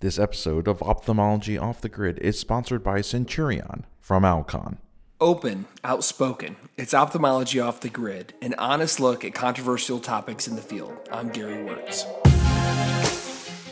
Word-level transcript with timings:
This 0.00 0.18
episode 0.18 0.66
of 0.66 0.82
Ophthalmology 0.82 1.58
Off 1.58 1.82
the 1.82 1.90
Grid 1.90 2.18
is 2.20 2.38
sponsored 2.40 2.82
by 2.82 3.02
Centurion 3.02 3.84
from 4.00 4.24
Alcon. 4.24 4.78
Open, 5.20 5.66
outspoken. 5.84 6.56
It's 6.78 6.94
Ophthalmology 6.94 7.60
Off 7.60 7.80
the 7.80 7.90
Grid, 7.90 8.32
an 8.40 8.54
honest 8.56 8.98
look 8.98 9.26
at 9.26 9.34
controversial 9.34 9.98
topics 9.98 10.48
in 10.48 10.56
the 10.56 10.62
field. 10.62 10.96
I'm 11.12 11.28
Gary 11.28 11.56
Wörtz. 11.56 12.06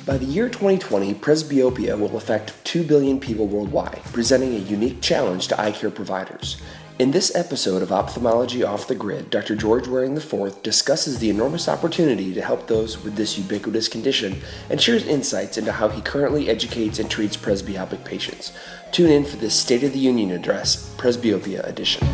By 0.04 0.18
the 0.18 0.26
year 0.26 0.50
2020, 0.50 1.14
presbyopia 1.14 1.98
will 1.98 2.14
affect 2.18 2.62
2 2.66 2.82
billion 2.84 3.18
people 3.18 3.46
worldwide, 3.46 4.02
presenting 4.12 4.54
a 4.54 4.58
unique 4.58 5.00
challenge 5.00 5.48
to 5.48 5.58
eye 5.58 5.72
care 5.72 5.90
providers. 5.90 6.60
In 6.98 7.12
this 7.12 7.32
episode 7.36 7.80
of 7.80 7.92
Ophthalmology 7.92 8.64
Off 8.64 8.88
the 8.88 8.94
Grid, 8.96 9.30
Dr. 9.30 9.54
George 9.54 9.86
Waring 9.86 10.16
IV 10.16 10.64
discusses 10.64 11.20
the 11.20 11.30
enormous 11.30 11.68
opportunity 11.68 12.34
to 12.34 12.42
help 12.42 12.66
those 12.66 13.04
with 13.04 13.14
this 13.14 13.38
ubiquitous 13.38 13.86
condition 13.86 14.40
and 14.68 14.80
shares 14.80 15.06
insights 15.06 15.56
into 15.56 15.70
how 15.70 15.88
he 15.88 16.02
currently 16.02 16.50
educates 16.50 16.98
and 16.98 17.08
treats 17.08 17.36
presbyopic 17.36 18.04
patients. 18.04 18.52
Tune 18.90 19.12
in 19.12 19.24
for 19.24 19.36
this 19.36 19.54
State 19.54 19.84
of 19.84 19.92
the 19.92 19.98
Union 20.00 20.32
address, 20.32 20.92
Presbyopia 20.96 21.64
Edition. 21.68 22.04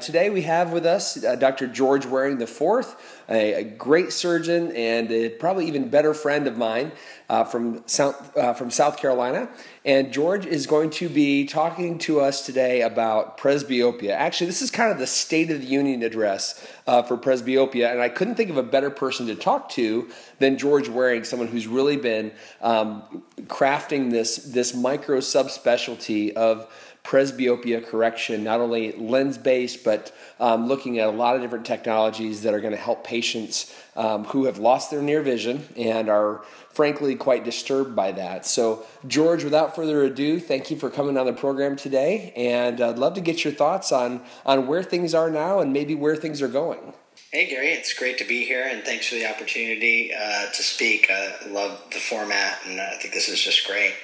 Today 0.00 0.30
we 0.30 0.42
have 0.42 0.72
with 0.72 0.86
us 0.86 1.22
uh, 1.22 1.36
Dr. 1.36 1.66
George 1.66 2.06
Waring 2.06 2.40
IV, 2.40 2.96
a, 3.28 3.52
a, 3.52 3.62
great 3.62 4.12
surgeon 4.12 4.72
and 4.74 5.10
a 5.12 5.28
probably 5.28 5.66
even 5.66 5.88
better 5.88 6.14
friend 6.14 6.46
of 6.46 6.56
mine 6.56 6.90
uh, 7.28 7.44
from, 7.44 7.82
South, 7.86 8.36
uh, 8.36 8.54
from 8.54 8.70
South 8.70 8.96
Carolina. 8.96 9.48
And 9.84 10.12
George 10.12 10.44
is 10.44 10.66
going 10.66 10.90
to 10.90 11.08
be 11.08 11.46
talking 11.46 11.98
to 12.00 12.20
us 12.20 12.44
today 12.44 12.82
about 12.82 13.38
presbyopia. 13.38 14.10
Actually, 14.10 14.48
this 14.48 14.60
is 14.60 14.70
kind 14.70 14.92
of 14.92 14.98
the 14.98 15.06
State 15.06 15.50
of 15.50 15.62
the 15.62 15.66
Union 15.66 16.02
address 16.02 16.66
uh, 16.86 17.02
for 17.02 17.16
presbyopia, 17.16 17.90
and 17.90 18.02
I 18.02 18.10
couldn't 18.10 18.34
think 18.34 18.50
of 18.50 18.58
a 18.58 18.62
better 18.62 18.90
person 18.90 19.26
to 19.28 19.34
talk 19.34 19.70
to 19.70 20.10
than 20.38 20.58
George 20.58 20.90
Waring, 20.90 21.24
someone 21.24 21.48
who's 21.48 21.66
really 21.66 21.96
been 21.96 22.30
um, 22.60 23.22
crafting 23.44 24.10
this, 24.10 24.36
this 24.36 24.74
micro 24.74 25.18
subspecialty 25.18 26.34
of 26.34 26.70
presbyopia 27.04 27.84
correction, 27.86 28.44
not 28.44 28.60
only 28.60 28.92
lens 28.92 29.38
based, 29.38 29.84
but 29.84 30.14
um, 30.38 30.68
looking 30.68 30.98
at 30.98 31.08
a 31.08 31.10
lot 31.10 31.34
of 31.34 31.42
different 31.42 31.64
technologies 31.64 32.42
that 32.42 32.52
are 32.52 32.60
going 32.60 32.74
to 32.74 32.80
help 32.80 33.04
patients 33.04 33.74
um, 33.96 34.24
who 34.24 34.44
have 34.44 34.58
lost 34.58 34.90
their 34.90 35.02
near 35.02 35.22
vision 35.22 35.66
and 35.76 36.08
are 36.08 36.44
frankly 36.68 37.14
quite 37.16 37.44
disturbed 37.44 37.96
by 37.96 38.12
that. 38.12 38.46
So, 38.46 38.84
George, 39.06 39.44
without 39.44 39.69
further 39.74 40.02
ado, 40.02 40.40
thank 40.40 40.70
you 40.70 40.76
for 40.76 40.90
coming 40.90 41.16
on 41.16 41.26
the 41.26 41.32
program 41.32 41.76
today, 41.76 42.32
and 42.36 42.80
I'd 42.80 42.98
love 42.98 43.14
to 43.14 43.20
get 43.20 43.44
your 43.44 43.52
thoughts 43.52 43.92
on 43.92 44.22
on 44.44 44.66
where 44.66 44.82
things 44.82 45.14
are 45.14 45.30
now 45.30 45.60
and 45.60 45.72
maybe 45.72 45.94
where 45.94 46.16
things 46.16 46.42
are 46.42 46.48
going. 46.48 46.92
Hey 47.32 47.48
Gary, 47.48 47.68
it's 47.68 47.94
great 47.94 48.18
to 48.18 48.24
be 48.24 48.44
here, 48.44 48.64
and 48.64 48.82
thanks 48.82 49.08
for 49.08 49.14
the 49.14 49.26
opportunity 49.26 50.12
uh, 50.12 50.46
to 50.46 50.62
speak. 50.62 51.10
I 51.10 51.48
love 51.48 51.80
the 51.92 51.98
format, 51.98 52.58
and 52.66 52.80
I 52.80 52.96
think 52.96 53.14
this 53.14 53.28
is 53.28 53.40
just 53.40 53.66
great. 53.66 53.94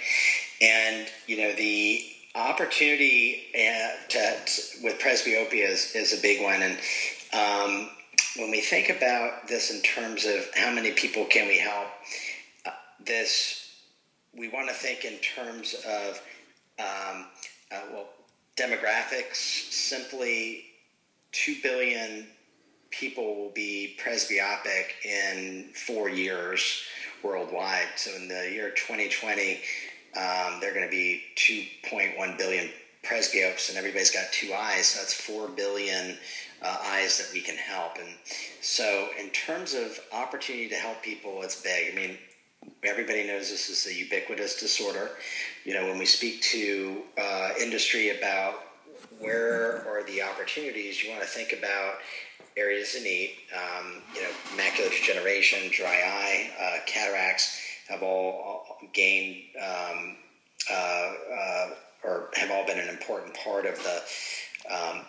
And 0.61 1.09
you 1.27 1.37
know 1.37 1.53
the 1.55 2.05
opportunity 2.37 3.45
uh, 3.55 4.09
to, 4.11 4.21
with 4.83 4.99
presbyopia 5.01 5.69
is, 5.69 5.93
is 5.95 6.17
a 6.17 6.21
big 6.21 6.43
one. 6.43 6.63
And 6.63 6.79
um, 7.33 7.91
when 8.37 8.51
we 8.51 8.61
think 8.61 8.91
about 8.91 9.49
this 9.49 9.71
in 9.71 9.81
terms 9.83 10.27
of 10.27 10.47
how 10.55 10.73
many 10.73 10.93
people 10.93 11.25
can 11.25 11.49
we 11.49 11.59
help, 11.59 11.89
uh, 12.67 12.71
this 13.05 13.66
we 14.39 14.49
want 14.49 14.69
to 14.69 14.75
think 14.75 15.05
in 15.05 15.19
terms 15.19 15.75
of 15.87 16.23
um, 16.79 17.27
uh, 17.73 17.81
well 17.93 18.09
demographics. 18.57 19.37
Simply, 19.37 20.65
two 21.33 21.57
billion 21.63 22.27
people 22.91 23.37
will 23.37 23.51
be 23.51 23.97
presbyopic 24.03 25.05
in 25.05 25.71
four 25.75 26.09
years 26.09 26.83
worldwide. 27.23 27.89
So 27.97 28.15
in 28.15 28.29
the 28.29 28.51
year 28.51 28.71
2020 28.71 29.61
um, 30.17 30.61
they're 30.61 30.73
going 30.73 30.87
to 30.87 30.91
be 30.91 31.23
2.1 31.37 32.39
billion 32.39 32.71
presbyopes, 33.05 33.69
and 33.69 33.77
everybody's 33.77 34.11
got 34.11 34.33
two 34.33 34.53
eyes. 34.55 34.89
So 34.89 35.01
that's 35.01 35.15
4 35.15 35.49
billion 35.49 36.17
uh, 36.63 36.79
eyes 36.85 37.19
that 37.19 37.33
we 37.35 37.41
can 37.41 37.57
help. 37.57 37.99
And 37.99 38.09
so, 38.63 39.09
in 39.21 39.29
terms 39.31 39.75
of 39.75 39.99
opportunity 40.13 40.69
to 40.69 40.75
help 40.75 41.03
people, 41.03 41.43
it's 41.43 41.61
big. 41.61 41.93
I 41.93 41.95
mean, 41.95 42.19
everybody 42.85 43.27
knows 43.27 43.51
this 43.51 43.69
is 43.69 43.87
a 43.87 43.95
ubiquitous 43.95 44.59
disorder. 44.59 45.11
You 45.65 45.75
know, 45.75 45.85
when 45.85 45.99
we 45.99 46.07
speak 46.07 46.43
to 46.43 47.03
uh, 47.21 47.51
industry 47.61 48.19
about 48.19 48.61
where 49.19 49.87
are 49.89 50.05
the 50.07 50.23
opportunities, 50.23 51.03
you 51.03 51.11
want 51.11 51.23
to 51.23 51.29
think 51.29 51.53
about 51.53 51.95
areas 52.57 52.95
of 52.95 53.03
need. 53.03 53.35
Um, 53.55 54.03
you 54.15 54.23
know, 54.23 54.31
macular 54.57 54.91
degeneration, 54.91 55.71
dry 55.73 56.01
eye, 56.05 56.51
uh, 56.61 56.85
cataracts 56.87 57.61
have 57.89 58.03
all 58.03 58.79
gained 58.93 59.43
um, 59.63 60.17
uh, 60.71 61.13
uh, 61.39 61.69
or 62.03 62.31
have 62.35 62.51
all 62.51 62.67
been 62.67 62.79
an 62.79 62.89
important 62.89 63.35
part 63.35 63.67
of 63.67 63.77
the 63.83 64.03
um, 64.75 65.01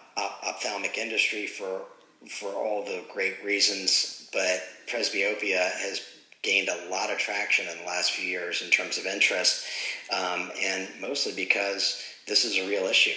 ophthalmic 0.44 0.98
industry 0.98 1.48
for 1.48 1.82
for 2.30 2.50
all 2.54 2.84
the 2.84 3.04
great 3.14 3.44
reasons. 3.44 4.30
But 4.34 4.62
presbyopia 4.88 5.72
has 5.80 6.02
gained 6.48 6.70
a 6.70 6.90
lot 6.90 7.12
of 7.12 7.18
traction 7.18 7.68
in 7.68 7.78
the 7.78 7.84
last 7.84 8.12
few 8.12 8.28
years 8.28 8.62
in 8.62 8.70
terms 8.70 8.98
of 8.98 9.06
interest, 9.06 9.66
um, 10.12 10.50
and 10.64 10.88
mostly 11.02 11.34
because 11.34 12.02
this 12.28 12.46
is 12.46 12.58
a 12.58 12.68
real 12.68 12.86
issue. 12.86 13.16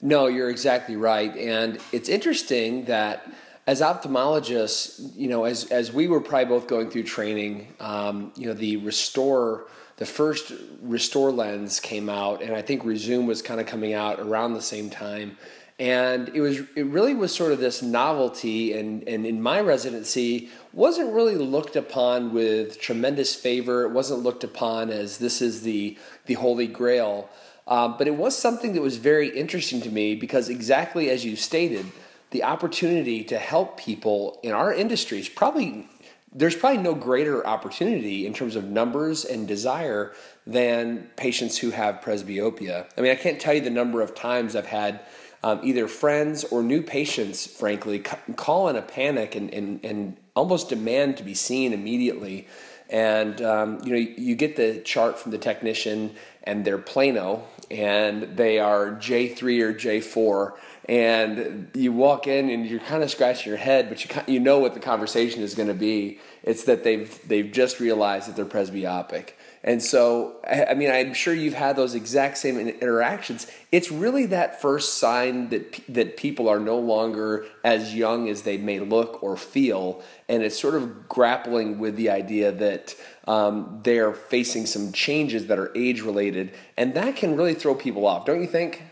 No, 0.00 0.26
you're 0.26 0.50
exactly 0.50 0.96
right, 0.96 1.36
and 1.36 1.78
it's 1.92 2.08
interesting 2.08 2.86
that 2.86 3.30
as 3.66 3.82
ophthalmologists, 3.82 5.14
you 5.14 5.28
know, 5.28 5.44
as 5.44 5.66
as 5.66 5.92
we 5.92 6.08
were 6.08 6.20
probably 6.20 6.46
both 6.46 6.66
going 6.66 6.90
through 6.90 7.04
training, 7.04 7.74
um, 7.78 8.32
you 8.34 8.46
know, 8.46 8.54
the 8.54 8.78
ReSTOR 8.78 9.66
the 10.00 10.06
first 10.06 10.50
ReSTOR 10.82 11.36
lens 11.36 11.78
came 11.78 12.08
out, 12.08 12.40
and 12.40 12.56
I 12.56 12.62
think 12.62 12.84
ReZoom 12.84 13.26
was 13.26 13.42
kind 13.42 13.60
of 13.60 13.66
coming 13.66 13.92
out 13.92 14.18
around 14.18 14.54
the 14.54 14.62
same 14.62 14.88
time. 14.88 15.36
And 15.80 16.28
it 16.34 16.42
was 16.42 16.60
it 16.76 16.84
really 16.84 17.14
was 17.14 17.34
sort 17.34 17.52
of 17.52 17.58
this 17.58 17.80
novelty, 17.80 18.74
and, 18.74 19.02
and 19.08 19.24
in 19.24 19.40
my 19.40 19.60
residency 19.62 20.50
wasn't 20.74 21.14
really 21.14 21.36
looked 21.36 21.74
upon 21.74 22.34
with 22.34 22.78
tremendous 22.78 23.34
favor. 23.34 23.84
It 23.84 23.92
wasn't 23.92 24.22
looked 24.22 24.44
upon 24.44 24.90
as 24.90 25.16
this 25.16 25.40
is 25.40 25.62
the 25.62 25.96
the 26.26 26.34
holy 26.34 26.66
grail. 26.66 27.30
Um, 27.66 27.96
but 27.96 28.06
it 28.06 28.16
was 28.16 28.36
something 28.36 28.74
that 28.74 28.82
was 28.82 28.98
very 28.98 29.30
interesting 29.30 29.80
to 29.80 29.90
me 29.90 30.14
because 30.14 30.50
exactly 30.50 31.08
as 31.08 31.24
you 31.24 31.34
stated, 31.34 31.86
the 32.30 32.44
opportunity 32.44 33.24
to 33.24 33.38
help 33.38 33.78
people 33.78 34.38
in 34.42 34.52
our 34.52 34.74
industries 34.74 35.30
probably 35.30 35.88
there's 36.32 36.54
probably 36.54 36.82
no 36.82 36.94
greater 36.94 37.44
opportunity 37.44 38.26
in 38.26 38.34
terms 38.34 38.54
of 38.54 38.64
numbers 38.64 39.24
and 39.24 39.48
desire 39.48 40.12
than 40.46 41.10
patients 41.16 41.58
who 41.58 41.70
have 41.70 42.02
presbyopia. 42.02 42.86
I 42.96 43.00
mean, 43.00 43.10
I 43.10 43.16
can't 43.16 43.40
tell 43.40 43.54
you 43.54 43.60
the 43.60 43.70
number 43.70 44.00
of 44.00 44.14
times 44.14 44.54
I've 44.54 44.66
had 44.66 45.00
um, 45.42 45.60
either 45.62 45.88
friends 45.88 46.44
or 46.44 46.62
new 46.62 46.82
patients, 46.82 47.46
frankly, 47.46 48.00
call 48.36 48.68
in 48.68 48.76
a 48.76 48.82
panic 48.82 49.34
and, 49.34 49.52
and, 49.52 49.84
and 49.84 50.16
almost 50.36 50.68
demand 50.68 51.16
to 51.16 51.22
be 51.22 51.34
seen 51.34 51.72
immediately. 51.72 52.46
And 52.88 53.40
um, 53.40 53.80
you 53.84 53.92
know, 53.92 53.98
you 53.98 54.34
get 54.34 54.56
the 54.56 54.80
chart 54.80 55.18
from 55.18 55.30
the 55.30 55.38
technician, 55.38 56.16
and 56.42 56.64
they're 56.64 56.78
plano, 56.78 57.44
and 57.70 58.36
they 58.36 58.58
are 58.58 58.92
J3 58.92 59.62
or 59.62 59.74
J4 59.74 60.52
and 60.90 61.70
you 61.72 61.92
walk 61.92 62.26
in 62.26 62.50
and 62.50 62.66
you're 62.66 62.80
kind 62.80 63.04
of 63.04 63.10
scratching 63.12 63.48
your 63.48 63.58
head, 63.58 63.88
but 63.88 64.04
you 64.04 64.34
you 64.34 64.40
know 64.40 64.58
what 64.58 64.74
the 64.74 64.80
conversation 64.80 65.40
is 65.40 65.54
going 65.54 65.68
to 65.68 65.74
be. 65.74 66.18
It's 66.42 66.64
that 66.64 66.82
they've 66.82 67.28
they've 67.28 67.50
just 67.50 67.78
realized 67.78 68.28
that 68.28 68.34
they're 68.34 68.44
presbyopic, 68.44 69.30
and 69.62 69.82
so 69.82 70.36
I 70.48 70.74
mean 70.74 70.90
I'm 70.90 71.14
sure 71.14 71.34
you've 71.34 71.54
had 71.54 71.76
those 71.76 71.94
exact 71.94 72.38
same 72.38 72.58
interactions. 72.58 73.46
It's 73.70 73.90
really 73.90 74.26
that 74.26 74.60
first 74.60 74.98
sign 74.98 75.48
that 75.50 75.80
that 75.88 76.16
people 76.16 76.48
are 76.48 76.60
no 76.60 76.78
longer 76.78 77.46
as 77.62 77.94
young 77.94 78.28
as 78.28 78.42
they 78.42 78.56
may 78.56 78.80
look 78.80 79.22
or 79.22 79.36
feel, 79.36 80.02
and 80.28 80.42
it's 80.42 80.58
sort 80.58 80.74
of 80.74 81.08
grappling 81.08 81.78
with 81.78 81.96
the 81.96 82.10
idea 82.10 82.52
that 82.52 82.94
um, 83.26 83.80
they're 83.84 84.12
facing 84.12 84.66
some 84.66 84.92
changes 84.92 85.46
that 85.46 85.58
are 85.58 85.70
age 85.76 86.02
related, 86.02 86.52
and 86.76 86.94
that 86.94 87.16
can 87.16 87.36
really 87.36 87.54
throw 87.54 87.74
people 87.74 88.06
off, 88.06 88.24
don't 88.24 88.40
you 88.40 88.48
think? 88.48 88.82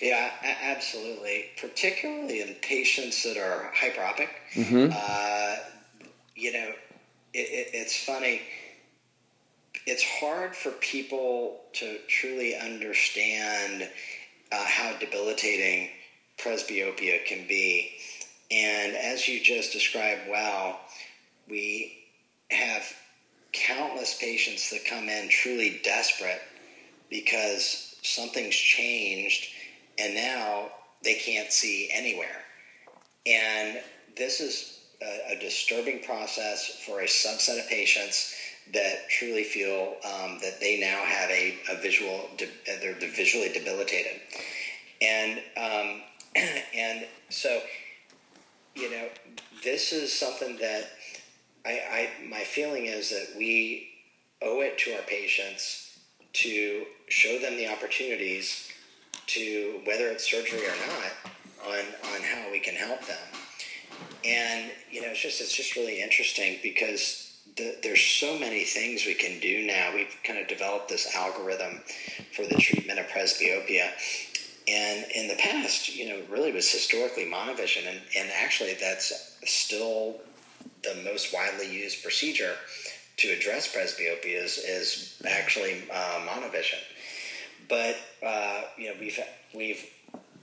Yeah, 0.00 0.30
absolutely. 0.62 1.46
Particularly 1.60 2.42
in 2.42 2.54
patients 2.62 3.22
that 3.22 3.36
are 3.36 3.72
hyperopic. 3.74 4.28
Mm-hmm. 4.54 4.90
Uh, 4.92 5.56
you 6.34 6.52
know, 6.52 6.72
it, 7.32 7.38
it, 7.38 7.70
it's 7.72 8.04
funny. 8.04 8.42
It's 9.90 10.04
hard 10.04 10.54
for 10.54 10.70
people 10.70 11.62
to 11.72 11.98
truly 12.06 12.54
understand 12.54 13.88
uh, 14.52 14.64
how 14.64 14.96
debilitating 15.00 15.88
presbyopia 16.38 17.24
can 17.24 17.44
be. 17.48 17.90
And 18.52 18.94
as 18.94 19.26
you 19.26 19.42
just 19.42 19.72
described 19.72 20.20
well, 20.30 20.78
we 21.48 22.04
have 22.52 22.84
countless 23.50 24.16
patients 24.20 24.70
that 24.70 24.84
come 24.84 25.08
in 25.08 25.28
truly 25.28 25.80
desperate 25.82 26.42
because 27.10 27.96
something's 28.04 28.54
changed 28.54 29.48
and 29.98 30.14
now 30.14 30.68
they 31.02 31.14
can't 31.14 31.50
see 31.50 31.90
anywhere. 31.92 32.44
And 33.26 33.80
this 34.16 34.40
is 34.40 34.82
a, 35.02 35.32
a, 35.32 35.40
disturbing 35.40 36.04
process 36.04 36.80
for 36.86 37.00
a 37.00 37.06
subset 37.06 37.58
of 37.58 37.68
patients 37.68 38.36
that 38.72 39.08
truly 39.08 39.42
feel 39.42 39.96
um, 40.04 40.38
that 40.42 40.60
they 40.60 40.78
now 40.80 41.04
have 41.04 41.30
a, 41.30 41.56
a 41.70 41.76
visual, 41.80 42.28
de- 42.36 42.48
they're 42.66 42.94
visually 42.94 43.48
debilitated. 43.52 44.20
And, 45.02 45.38
um, 45.56 46.02
and 46.76 47.06
so, 47.28 47.60
you 48.74 48.90
know, 48.90 49.08
this 49.64 49.92
is 49.92 50.16
something 50.16 50.56
that 50.58 50.90
I, 51.66 51.80
I, 52.20 52.28
my 52.28 52.40
feeling 52.40 52.86
is 52.86 53.10
that 53.10 53.36
we 53.36 53.88
owe 54.42 54.60
it 54.60 54.78
to 54.78 54.92
our 54.94 55.02
patients 55.02 55.98
to 56.32 56.84
show 57.08 57.38
them 57.38 57.56
the 57.56 57.68
opportunities 57.68 58.68
to, 59.26 59.80
whether 59.84 60.08
it's 60.08 60.30
surgery 60.30 60.64
or 60.64 60.74
not, 60.86 61.32
on, 61.68 61.78
on 62.14 62.22
how 62.22 62.50
we 62.50 62.60
can 62.60 62.74
help 62.74 63.04
them. 63.06 63.16
And, 64.24 64.70
you 64.90 65.02
know, 65.02 65.08
it's 65.08 65.20
just, 65.20 65.40
it's 65.40 65.54
just 65.54 65.76
really 65.76 66.00
interesting 66.00 66.58
because 66.62 67.29
the, 67.60 67.76
there's 67.82 68.02
so 68.02 68.38
many 68.38 68.64
things 68.64 69.04
we 69.06 69.14
can 69.14 69.38
do 69.40 69.66
now. 69.66 69.92
We've 69.94 70.16
kind 70.24 70.38
of 70.38 70.48
developed 70.48 70.88
this 70.88 71.14
algorithm 71.14 71.80
for 72.34 72.46
the 72.46 72.56
treatment 72.56 72.98
of 72.98 73.06
presbyopia. 73.06 73.90
And 74.68 75.04
in 75.14 75.28
the 75.28 75.36
past, 75.36 75.94
you 75.94 76.08
know, 76.08 76.22
really 76.30 76.52
was 76.52 76.70
historically 76.70 77.24
monovision. 77.24 77.88
And, 77.88 78.00
and 78.16 78.30
actually, 78.42 78.74
that's 78.74 79.36
still 79.44 80.16
the 80.82 80.94
most 81.04 81.34
widely 81.34 81.70
used 81.70 82.02
procedure 82.02 82.54
to 83.18 83.28
address 83.28 83.74
presbyopia 83.74 84.44
is, 84.44 84.58
is 84.58 85.22
actually 85.28 85.82
uh, 85.92 86.26
monovision. 86.26 86.78
But, 87.68 87.96
uh, 88.24 88.62
you 88.78 88.88
know, 88.88 88.94
we've, 88.98 89.18
we've 89.54 89.84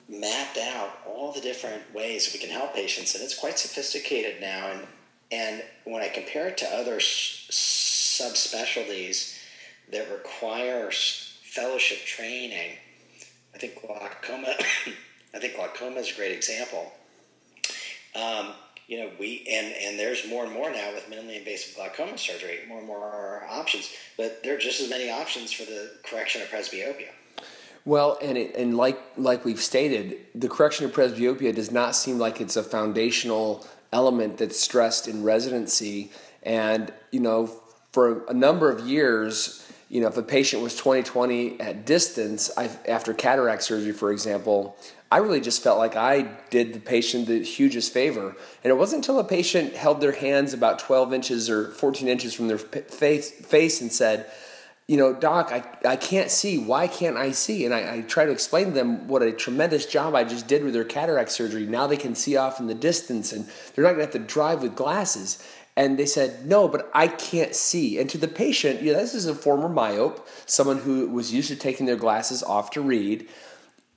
mapped 0.07 0.57
out 0.57 0.99
all 1.05 1.31
the 1.31 1.41
different 1.41 1.81
ways 1.93 2.29
we 2.33 2.39
can 2.39 2.49
help 2.49 2.73
patients, 2.73 3.15
and 3.15 3.23
it's 3.23 3.37
quite 3.37 3.59
sophisticated 3.59 4.39
now. 4.39 4.67
And 4.67 4.87
and 5.31 5.63
when 5.83 6.01
I 6.01 6.09
compare 6.09 6.47
it 6.47 6.57
to 6.59 6.67
other 6.67 6.97
subspecialties 6.97 9.37
that 9.91 10.09
require 10.11 10.91
fellowship 10.91 12.05
training, 12.05 12.77
I 13.53 13.57
think 13.57 13.81
glaucoma. 13.81 14.53
I 15.33 15.39
think 15.39 15.55
glaucoma 15.55 15.97
is 15.97 16.11
a 16.11 16.15
great 16.15 16.31
example. 16.31 16.93
Um, 18.15 18.53
you 18.87 18.99
know, 18.99 19.11
we 19.19 19.45
and 19.51 19.73
and 19.73 19.99
there's 19.99 20.25
more 20.27 20.45
and 20.45 20.53
more 20.53 20.71
now 20.71 20.93
with 20.93 21.09
minimally 21.09 21.39
invasive 21.39 21.75
glaucoma 21.75 22.17
surgery, 22.17 22.59
more 22.67 22.77
and 22.79 22.87
more 22.87 23.45
options, 23.49 23.91
but 24.15 24.41
there 24.43 24.55
are 24.55 24.59
just 24.59 24.79
as 24.79 24.89
many 24.89 25.09
options 25.09 25.51
for 25.51 25.65
the 25.65 25.91
correction 26.03 26.41
of 26.41 26.47
presbyopia. 26.47 27.09
Well, 27.87 28.17
and 28.21 28.37
it, 28.37 28.53
and 28.57 28.75
like 28.75 28.99
like 29.15 29.45
we've 29.45 29.61
stated, 29.61 30.17
the 30.35 30.49
correction 30.49 30.85
of 30.85 30.91
presbyopia 30.91 31.55
does 31.55 31.71
not 31.71 31.95
seem 31.95 32.19
like 32.19 32.41
it's 32.41 32.57
a 32.57 32.63
foundational 32.63 33.65
element 33.93 34.39
that's 34.39 34.59
stressed 34.59 35.07
in 35.07 35.23
residency. 35.23 36.11
And 36.43 36.91
you 37.11 37.21
know, 37.21 37.49
for 37.93 38.25
a 38.25 38.33
number 38.33 38.69
of 38.69 38.85
years, 38.85 39.65
you 39.87 40.01
know, 40.01 40.07
if 40.07 40.17
a 40.17 40.21
patient 40.21 40.61
was 40.61 40.77
20/20 40.77 41.61
at 41.61 41.85
distance 41.85 42.51
I, 42.57 42.69
after 42.89 43.13
cataract 43.13 43.63
surgery, 43.63 43.93
for 43.93 44.11
example, 44.11 44.75
I 45.09 45.19
really 45.19 45.39
just 45.39 45.63
felt 45.63 45.77
like 45.77 45.95
I 45.95 46.23
did 46.49 46.73
the 46.73 46.81
patient 46.81 47.27
the 47.27 47.41
hugest 47.41 47.93
favor. 47.93 48.35
And 48.65 48.69
it 48.69 48.75
wasn't 48.75 49.05
until 49.05 49.19
a 49.19 49.23
patient 49.23 49.75
held 49.75 50.01
their 50.01 50.11
hands 50.11 50.53
about 50.53 50.79
12 50.79 51.13
inches 51.13 51.49
or 51.49 51.71
14 51.71 52.09
inches 52.09 52.33
from 52.33 52.49
their 52.49 52.57
face, 52.57 53.31
face 53.31 53.79
and 53.79 53.89
said, 53.89 54.29
you 54.87 54.95
know, 54.95 55.13
doc, 55.13 55.51
I, 55.51 55.63
I 55.87 55.97
can't 55.97 56.31
see. 56.31 56.57
Why 56.57 56.87
can't 56.87 57.17
I 57.17 57.31
see? 57.31 57.65
And 57.65 57.73
I, 57.73 57.95
I 57.95 58.01
try 58.01 58.25
to 58.25 58.31
explain 58.31 58.67
to 58.67 58.71
them 58.71 59.07
what 59.07 59.21
a 59.21 59.33
tremendous 59.33 59.85
job 59.85 60.15
I 60.15 60.23
just 60.23 60.47
did 60.47 60.63
with 60.63 60.73
their 60.73 60.85
cataract 60.85 61.29
surgery. 61.31 61.65
Now 61.65 61.87
they 61.87 61.97
can 61.97 62.15
see 62.15 62.37
off 62.37 62.61
in 62.61 62.67
the 62.67 62.73
distance 62.73 63.33
and 63.33 63.45
they're 63.75 63.83
not 63.83 63.95
going 63.95 64.07
to 64.07 64.13
have 64.13 64.13
to 64.13 64.33
drive 64.33 64.63
with 64.63 64.75
glasses. 64.75 65.45
And 65.75 65.99
they 65.99 66.05
said, 66.05 66.45
no, 66.45 66.69
but 66.69 66.89
I 66.93 67.07
can't 67.07 67.53
see. 67.53 67.99
And 67.99 68.09
to 68.09 68.17
the 68.17 68.29
patient, 68.29 68.81
you 68.81 68.93
know, 68.93 68.99
this 68.99 69.13
is 69.13 69.27
a 69.27 69.35
former 69.35 69.69
myope, 69.69 70.25
someone 70.45 70.79
who 70.79 71.09
was 71.09 71.33
used 71.33 71.49
to 71.49 71.55
taking 71.55 71.85
their 71.85 71.97
glasses 71.97 72.41
off 72.41 72.71
to 72.71 72.81
read. 72.81 73.27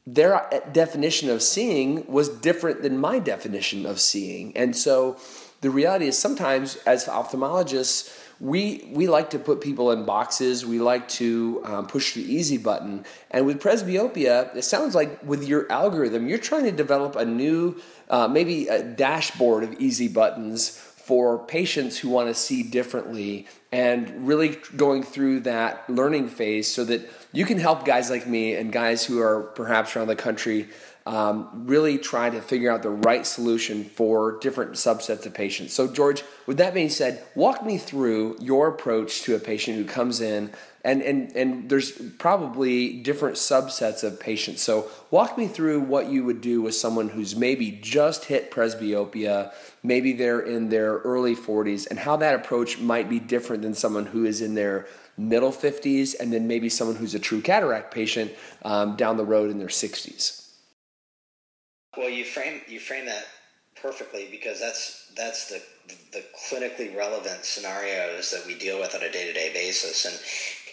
Their 0.06 0.34
uh, 0.34 0.60
definition 0.72 1.30
of 1.30 1.40
seeing 1.40 2.04
was 2.06 2.28
different 2.28 2.82
than 2.82 2.98
my 2.98 3.20
definition 3.20 3.86
of 3.86 4.00
seeing. 4.00 4.56
And 4.56 4.76
so 4.76 5.18
the 5.60 5.70
reality 5.70 6.06
is 6.06 6.18
sometimes 6.18 6.76
as 6.84 7.06
ophthalmologists, 7.06 8.19
we 8.40 8.88
we 8.90 9.06
like 9.06 9.30
to 9.30 9.38
put 9.38 9.60
people 9.60 9.92
in 9.92 10.04
boxes. 10.06 10.64
We 10.64 10.80
like 10.80 11.08
to 11.10 11.60
um, 11.64 11.86
push 11.86 12.14
the 12.14 12.22
easy 12.22 12.56
button. 12.56 13.04
And 13.30 13.44
with 13.44 13.60
presbyopia, 13.60 14.56
it 14.56 14.62
sounds 14.62 14.94
like 14.94 15.22
with 15.22 15.46
your 15.46 15.70
algorithm, 15.70 16.26
you're 16.26 16.38
trying 16.38 16.64
to 16.64 16.72
develop 16.72 17.16
a 17.16 17.24
new, 17.24 17.80
uh, 18.08 18.28
maybe 18.28 18.68
a 18.68 18.82
dashboard 18.82 19.62
of 19.62 19.74
easy 19.74 20.08
buttons 20.08 20.70
for 21.10 21.38
patients 21.38 21.98
who 21.98 22.08
want 22.08 22.28
to 22.28 22.34
see 22.34 22.62
differently 22.62 23.46
and 23.72 24.26
really 24.26 24.56
going 24.76 25.02
through 25.02 25.40
that 25.40 25.88
learning 25.90 26.28
phase 26.28 26.72
so 26.72 26.84
that 26.84 27.00
you 27.32 27.44
can 27.44 27.58
help 27.58 27.84
guys 27.84 28.10
like 28.10 28.26
me 28.26 28.54
and 28.54 28.72
guys 28.72 29.04
who 29.04 29.20
are 29.20 29.42
perhaps 29.42 29.96
around 29.96 30.06
the 30.06 30.16
country 30.16 30.68
um, 31.10 31.48
really 31.66 31.98
try 31.98 32.30
to 32.30 32.40
figure 32.40 32.70
out 32.70 32.84
the 32.84 32.90
right 32.90 33.26
solution 33.26 33.82
for 33.82 34.38
different 34.38 34.74
subsets 34.74 35.26
of 35.26 35.34
patients. 35.34 35.72
So, 35.72 35.88
George, 35.88 36.22
with 36.46 36.58
that 36.58 36.72
being 36.72 36.88
said, 36.88 37.24
walk 37.34 37.66
me 37.66 37.78
through 37.78 38.36
your 38.40 38.68
approach 38.68 39.22
to 39.22 39.34
a 39.34 39.40
patient 39.40 39.76
who 39.76 39.84
comes 39.84 40.20
in, 40.20 40.52
and 40.84 41.02
and 41.02 41.34
and 41.34 41.68
there's 41.68 41.90
probably 41.90 43.00
different 43.00 43.34
subsets 43.34 44.04
of 44.04 44.20
patients. 44.20 44.62
So, 44.62 44.88
walk 45.10 45.36
me 45.36 45.48
through 45.48 45.80
what 45.80 46.06
you 46.06 46.22
would 46.22 46.40
do 46.40 46.62
with 46.62 46.76
someone 46.76 47.08
who's 47.08 47.34
maybe 47.34 47.72
just 47.82 48.26
hit 48.26 48.52
presbyopia, 48.52 49.52
maybe 49.82 50.12
they're 50.12 50.40
in 50.40 50.68
their 50.68 50.98
early 50.98 51.34
40s, 51.34 51.90
and 51.90 51.98
how 51.98 52.18
that 52.18 52.36
approach 52.36 52.78
might 52.78 53.08
be 53.08 53.18
different 53.18 53.62
than 53.62 53.74
someone 53.74 54.06
who 54.06 54.26
is 54.26 54.40
in 54.40 54.54
their 54.54 54.86
middle 55.18 55.50
50s, 55.50 56.14
and 56.20 56.32
then 56.32 56.46
maybe 56.46 56.68
someone 56.68 56.96
who's 56.96 57.16
a 57.16 57.18
true 57.18 57.40
cataract 57.40 57.92
patient 57.92 58.30
um, 58.62 58.94
down 58.94 59.16
the 59.16 59.24
road 59.24 59.50
in 59.50 59.58
their 59.58 59.66
60s. 59.66 60.39
Well, 61.96 62.08
you 62.08 62.24
frame 62.24 62.60
you 62.68 62.78
frame 62.78 63.06
that 63.06 63.26
perfectly 63.80 64.28
because 64.30 64.60
that's 64.60 65.10
that's 65.16 65.48
the 65.48 65.62
the 66.12 66.24
clinically 66.48 66.96
relevant 66.96 67.44
scenarios 67.44 68.30
that 68.30 68.46
we 68.46 68.56
deal 68.56 68.78
with 68.78 68.94
on 68.94 69.02
a 69.02 69.10
day 69.10 69.26
to 69.26 69.32
day 69.32 69.52
basis, 69.52 70.04
and 70.04 70.14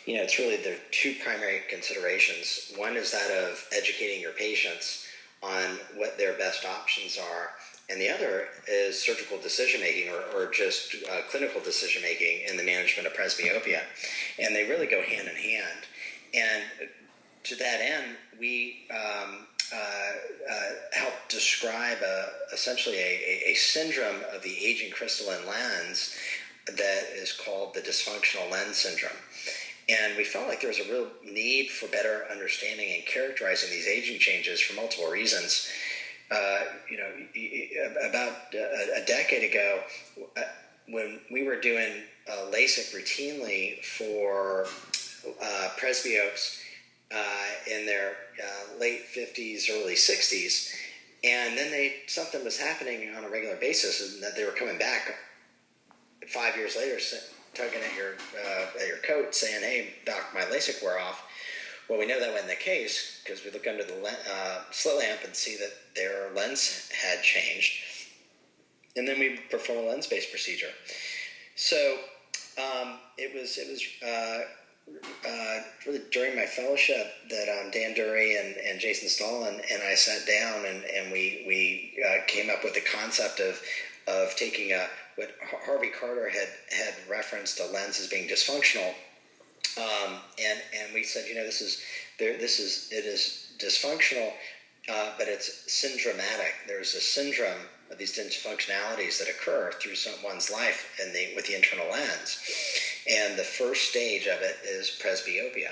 you 0.05 0.17
know 0.17 0.23
it's 0.23 0.37
really 0.37 0.57
there 0.57 0.75
are 0.75 0.89
two 0.91 1.15
primary 1.23 1.61
considerations. 1.69 2.71
One 2.75 2.95
is 2.95 3.11
that 3.11 3.31
of 3.31 3.65
educating 3.75 4.21
your 4.21 4.33
patients 4.33 5.05
on 5.41 5.79
what 5.95 6.17
their 6.17 6.33
best 6.33 6.65
options 6.65 7.17
are, 7.17 7.49
and 7.89 7.99
the 7.99 8.09
other 8.09 8.49
is 8.67 9.01
surgical 9.01 9.39
decision 9.39 9.81
making 9.81 10.11
or, 10.11 10.21
or 10.35 10.51
just 10.51 10.95
uh, 11.11 11.21
clinical 11.29 11.61
decision 11.61 12.03
making 12.03 12.41
in 12.47 12.57
the 12.57 12.63
management 12.63 13.07
of 13.07 13.13
presbyopia, 13.13 13.81
and 14.37 14.55
they 14.55 14.69
really 14.69 14.87
go 14.87 15.01
hand 15.01 15.27
in 15.27 15.35
hand. 15.35 15.79
And 16.35 16.63
to 17.45 17.55
that 17.55 17.81
end, 17.81 18.17
we 18.39 18.85
um, 18.91 19.47
help 20.93 21.13
describe 21.29 21.97
a, 22.01 22.29
essentially 22.53 22.97
a, 22.97 23.51
a, 23.51 23.53
syndrome 23.53 24.21
of 24.33 24.41
the 24.43 24.65
aging 24.65 24.91
crystalline 24.91 25.45
lens 25.45 26.15
that 26.67 27.03
is 27.15 27.33
called 27.33 27.73
the 27.73 27.81
dysfunctional 27.81 28.49
lens 28.51 28.77
syndrome. 28.77 29.17
And 29.89 30.17
we 30.17 30.25
felt 30.25 30.47
like 30.47 30.59
there 30.59 30.69
was 30.69 30.79
a 30.79 30.91
real 30.91 31.07
need 31.23 31.69
for 31.69 31.87
better 31.87 32.25
understanding 32.29 32.93
and 32.93 33.05
characterizing 33.05 33.69
these 33.69 33.87
aging 33.87 34.19
changes 34.19 34.59
for 34.59 34.75
multiple 34.75 35.09
reasons. 35.09 35.69
Uh, 36.29 36.59
you 36.89 36.97
know, 36.97 38.09
about 38.09 38.53
a, 38.53 39.05
decade 39.05 39.49
ago, 39.49 39.79
uh, 40.35 40.41
when 40.89 41.21
we 41.31 41.43
were 41.43 41.59
doing 41.59 42.01
uh, 42.29 42.51
LASIK 42.51 42.93
routinely 42.93 43.81
for 43.83 44.65
uh, 45.41 45.69
presbyopes, 45.79 46.59
uh, 47.13 47.47
in 47.71 47.85
their 47.85 48.11
uh, 48.43 48.79
late 48.79 49.05
50s, 49.15 49.69
early 49.69 49.95
60s. 49.95 50.73
And 51.23 51.57
then 51.57 51.71
they 51.71 51.95
something 52.07 52.43
was 52.43 52.59
happening 52.59 53.13
on 53.15 53.23
a 53.23 53.29
regular 53.29 53.55
basis, 53.55 54.13
and 54.13 54.23
that 54.23 54.35
they 54.35 54.45
were 54.45 54.51
coming 54.51 54.77
back 54.77 55.15
five 56.27 56.55
years 56.55 56.75
later, 56.75 56.99
tugging 57.55 57.81
at 57.81 57.95
your 57.95 58.13
uh, 58.13 58.65
at 58.79 58.87
your 58.87 58.97
coat, 58.97 59.33
saying, 59.33 59.61
"Hey, 59.63 59.95
doc, 60.05 60.27
my 60.33 60.41
LASIK 60.41 60.81
wore 60.83 60.99
off." 60.99 61.23
Well, 61.89 61.97
we 61.97 62.05
know 62.05 62.19
that 62.19 62.31
wasn't 62.31 62.49
the 62.49 62.55
case 62.55 63.21
because 63.23 63.43
we 63.43 63.51
look 63.51 63.65
under 63.65 63.83
the 63.83 63.95
uh, 64.05 64.61
slit 64.71 64.97
lamp 64.97 65.21
and 65.23 65.35
see 65.35 65.57
that 65.57 65.71
their 65.95 66.31
lens 66.35 66.91
had 66.91 67.23
changed, 67.23 67.73
and 68.95 69.07
then 69.07 69.19
we 69.19 69.39
perform 69.49 69.79
a 69.79 69.87
lens-based 69.87 70.29
procedure. 70.29 70.71
So 71.55 71.97
um, 72.57 72.99
it 73.17 73.33
was 73.33 73.57
it 73.57 73.67
was 73.69 73.83
uh, 74.07 74.47
uh, 75.25 75.59
during 76.11 76.35
my 76.35 76.45
fellowship 76.45 77.07
that 77.29 77.47
um, 77.49 77.71
Dan 77.71 77.93
Durrie 77.93 78.37
and, 78.37 78.55
and 78.57 78.79
Jason 78.79 79.09
Stahl 79.09 79.45
and 79.45 79.83
I 79.83 79.95
sat 79.95 80.25
down 80.27 80.65
and, 80.65 80.83
and 80.83 81.11
we, 81.11 81.43
we 81.47 82.01
uh, 82.05 82.25
came 82.27 82.49
up 82.49 82.63
with 82.63 82.73
the 82.73 82.81
concept 82.81 83.39
of, 83.39 83.61
of 84.07 84.35
taking 84.35 84.71
a, 84.71 84.87
what 85.15 85.31
Harvey 85.65 85.89
Carter 85.89 86.29
had, 86.29 86.47
had 86.71 86.93
referenced 87.09 87.59
a 87.59 87.65
lens 87.65 87.99
as 87.99 88.07
being 88.07 88.27
dysfunctional. 88.27 88.93
Um, 89.77 90.15
and, 90.39 90.59
and 90.79 90.93
we 90.93 91.03
said, 91.03 91.27
you 91.27 91.35
know, 91.35 91.43
this 91.43 91.61
is, 91.61 91.81
there, 92.19 92.37
this 92.37 92.59
is, 92.59 92.89
it 92.91 93.05
is 93.05 93.51
dysfunctional, 93.59 94.31
uh, 94.89 95.11
but 95.17 95.27
it's 95.27 95.65
syndromatic. 95.67 96.51
There's 96.67 96.93
a 96.95 97.01
syndrome 97.01 97.67
these 97.97 98.17
dysfunctionalities 98.17 99.19
that 99.19 99.29
occur 99.29 99.71
through 99.79 99.95
someone's 99.95 100.51
life 100.51 100.99
in 101.03 101.13
the, 101.13 101.33
with 101.35 101.47
the 101.47 101.55
internal 101.55 101.89
lens. 101.89 102.39
And 103.09 103.37
the 103.37 103.43
first 103.43 103.89
stage 103.89 104.27
of 104.27 104.41
it 104.41 104.57
is 104.65 104.99
presbyopia. 105.01 105.69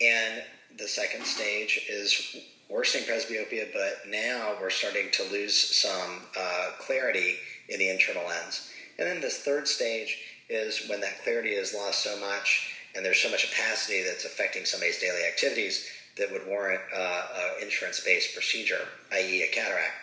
And 0.00 0.42
the 0.78 0.88
second 0.88 1.24
stage 1.24 1.86
is 1.88 2.36
worsening 2.68 3.06
presbyopia, 3.06 3.72
but 3.72 4.08
now 4.08 4.54
we're 4.60 4.70
starting 4.70 5.10
to 5.12 5.24
lose 5.30 5.58
some 5.58 6.22
uh, 6.38 6.70
clarity 6.78 7.36
in 7.68 7.78
the 7.78 7.90
internal 7.90 8.26
lens. 8.26 8.70
And 8.98 9.08
then 9.08 9.20
this 9.20 9.38
third 9.38 9.68
stage 9.68 10.18
is 10.48 10.88
when 10.88 11.00
that 11.00 11.22
clarity 11.22 11.50
is 11.50 11.74
lost 11.74 12.02
so 12.02 12.18
much 12.20 12.74
and 12.94 13.04
there's 13.04 13.20
so 13.20 13.30
much 13.30 13.46
opacity 13.50 14.02
that's 14.02 14.24
affecting 14.24 14.64
somebody's 14.64 15.00
daily 15.00 15.24
activities 15.26 15.88
that 16.18 16.30
would 16.30 16.46
warrant 16.46 16.80
uh, 16.94 17.26
an 17.56 17.62
insurance-based 17.62 18.34
procedure, 18.34 18.86
i.e., 19.12 19.42
a 19.42 19.54
cataract. 19.54 19.94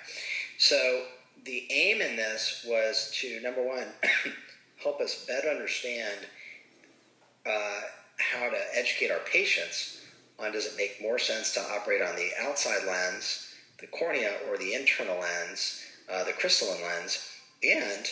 So 0.58 1.04
the 1.46 1.68
aim 1.72 2.02
in 2.02 2.16
this 2.16 2.66
was 2.68 3.12
to 3.22 3.40
number 3.42 3.66
one 3.66 3.88
help 4.84 5.02
us 5.02 5.26
better 5.28 5.50
understand 5.50 6.20
uh, 7.46 7.82
how 8.18 8.50
to 8.50 8.58
educate 8.76 9.12
our 9.12 9.20
patients 9.20 10.02
on 10.40 10.52
does 10.52 10.66
it 10.66 10.78
make 10.78 11.02
more 11.02 11.20
sense 11.20 11.54
to 11.54 11.60
operate 11.60 12.02
on 12.02 12.16
the 12.16 12.30
outside 12.42 12.86
lens, 12.88 13.54
the 13.80 13.88
cornea, 13.88 14.38
or 14.50 14.58
the 14.58 14.74
internal 14.74 15.20
lens, 15.20 15.84
uh, 16.12 16.24
the 16.24 16.32
crystalline 16.32 16.82
lens, 16.82 17.20
and 17.64 18.06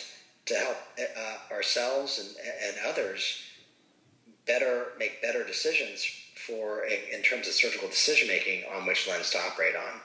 to 0.46 0.54
help 0.54 0.76
uh, 0.98 1.54
ourselves 1.54 2.18
and, 2.18 2.76
and 2.76 2.86
others 2.86 3.42
better 4.46 4.88
make 4.98 5.22
better 5.22 5.44
decisions 5.44 6.04
for 6.46 6.84
in 6.84 7.22
terms 7.22 7.46
of 7.46 7.52
surgical 7.52 7.88
decision 7.88 8.28
making 8.28 8.64
on 8.74 8.86
which 8.86 9.08
lens 9.08 9.30
to 9.30 9.38
operate 9.38 9.76
on. 9.76 10.00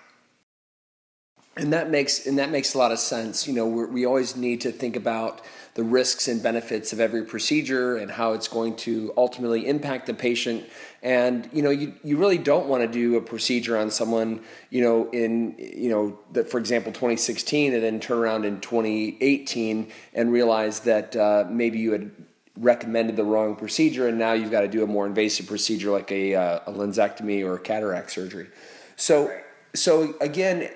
And 1.55 1.71
that 1.71 1.91
makes 1.91 2.25
and 2.25 2.39
that 2.39 2.49
makes 2.49 2.73
a 2.73 2.79
lot 2.79 2.91
of 2.91 2.97
sense. 2.97 3.47
You 3.47 3.53
know, 3.53 3.67
we 3.67 4.05
always 4.05 4.35
need 4.35 4.61
to 4.61 4.71
think 4.71 4.95
about 4.95 5.41
the 5.75 5.83
risks 5.83 6.27
and 6.27 6.41
benefits 6.41 6.93
of 6.93 6.99
every 6.99 7.23
procedure 7.23 7.97
and 7.97 8.09
how 8.09 8.33
it's 8.33 8.47
going 8.47 8.75
to 8.75 9.13
ultimately 9.17 9.67
impact 9.67 10.07
the 10.07 10.13
patient. 10.15 10.65
And 11.03 11.47
you 11.53 11.61
know, 11.61 11.69
you, 11.69 11.93
you 12.03 12.17
really 12.17 12.39
don't 12.39 12.67
want 12.67 12.81
to 12.81 12.87
do 12.87 13.17
a 13.17 13.21
procedure 13.21 13.77
on 13.77 13.91
someone, 13.91 14.41
you 14.71 14.81
know, 14.81 15.09
in 15.11 15.55
you 15.57 15.89
know, 15.89 16.17
that 16.31 16.49
for 16.49 16.57
example, 16.59 16.91
2016, 16.91 17.73
and 17.73 17.83
then 17.83 17.99
turn 17.99 18.17
around 18.17 18.45
in 18.45 18.59
2018 18.59 19.91
and 20.15 20.31
realize 20.31 20.79
that 20.81 21.15
uh, 21.15 21.45
maybe 21.49 21.77
you 21.77 21.91
had 21.91 22.11
recommended 22.57 23.15
the 23.15 23.23
wrong 23.23 23.55
procedure, 23.55 24.07
and 24.07 24.17
now 24.17 24.33
you've 24.33 24.51
got 24.51 24.61
to 24.61 24.67
do 24.67 24.83
a 24.83 24.87
more 24.87 25.05
invasive 25.05 25.47
procedure 25.47 25.91
like 25.91 26.11
a, 26.11 26.35
uh, 26.35 26.59
a 26.67 26.71
lensectomy 26.71 27.43
or 27.43 27.55
a 27.55 27.59
cataract 27.59 28.11
surgery. 28.11 28.47
So, 28.95 29.35
so 29.73 30.13
again, 30.21 30.69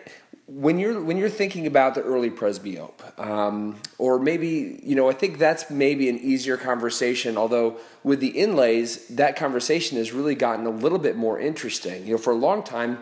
when 0.47 0.79
you're 0.79 1.01
when 1.01 1.17
you're 1.17 1.29
thinking 1.29 1.67
about 1.67 1.93
the 1.93 2.01
early 2.01 2.31
presbyope, 2.31 3.19
um, 3.19 3.75
or 3.97 4.17
maybe 4.17 4.79
you 4.81 4.95
know, 4.95 5.09
I 5.09 5.13
think 5.13 5.37
that's 5.37 5.69
maybe 5.69 6.07
an 6.07 6.17
easier 6.17 6.55
conversation. 6.55 7.37
Although 7.37 7.77
with 8.03 8.21
the 8.21 8.29
inlays, 8.29 9.07
that 9.09 9.35
conversation 9.35 9.97
has 9.97 10.13
really 10.13 10.35
gotten 10.35 10.65
a 10.65 10.69
little 10.69 10.99
bit 10.99 11.17
more 11.17 11.37
interesting. 11.37 12.07
You 12.07 12.13
know, 12.13 12.17
for 12.17 12.31
a 12.31 12.37
long 12.37 12.63
time, 12.63 12.99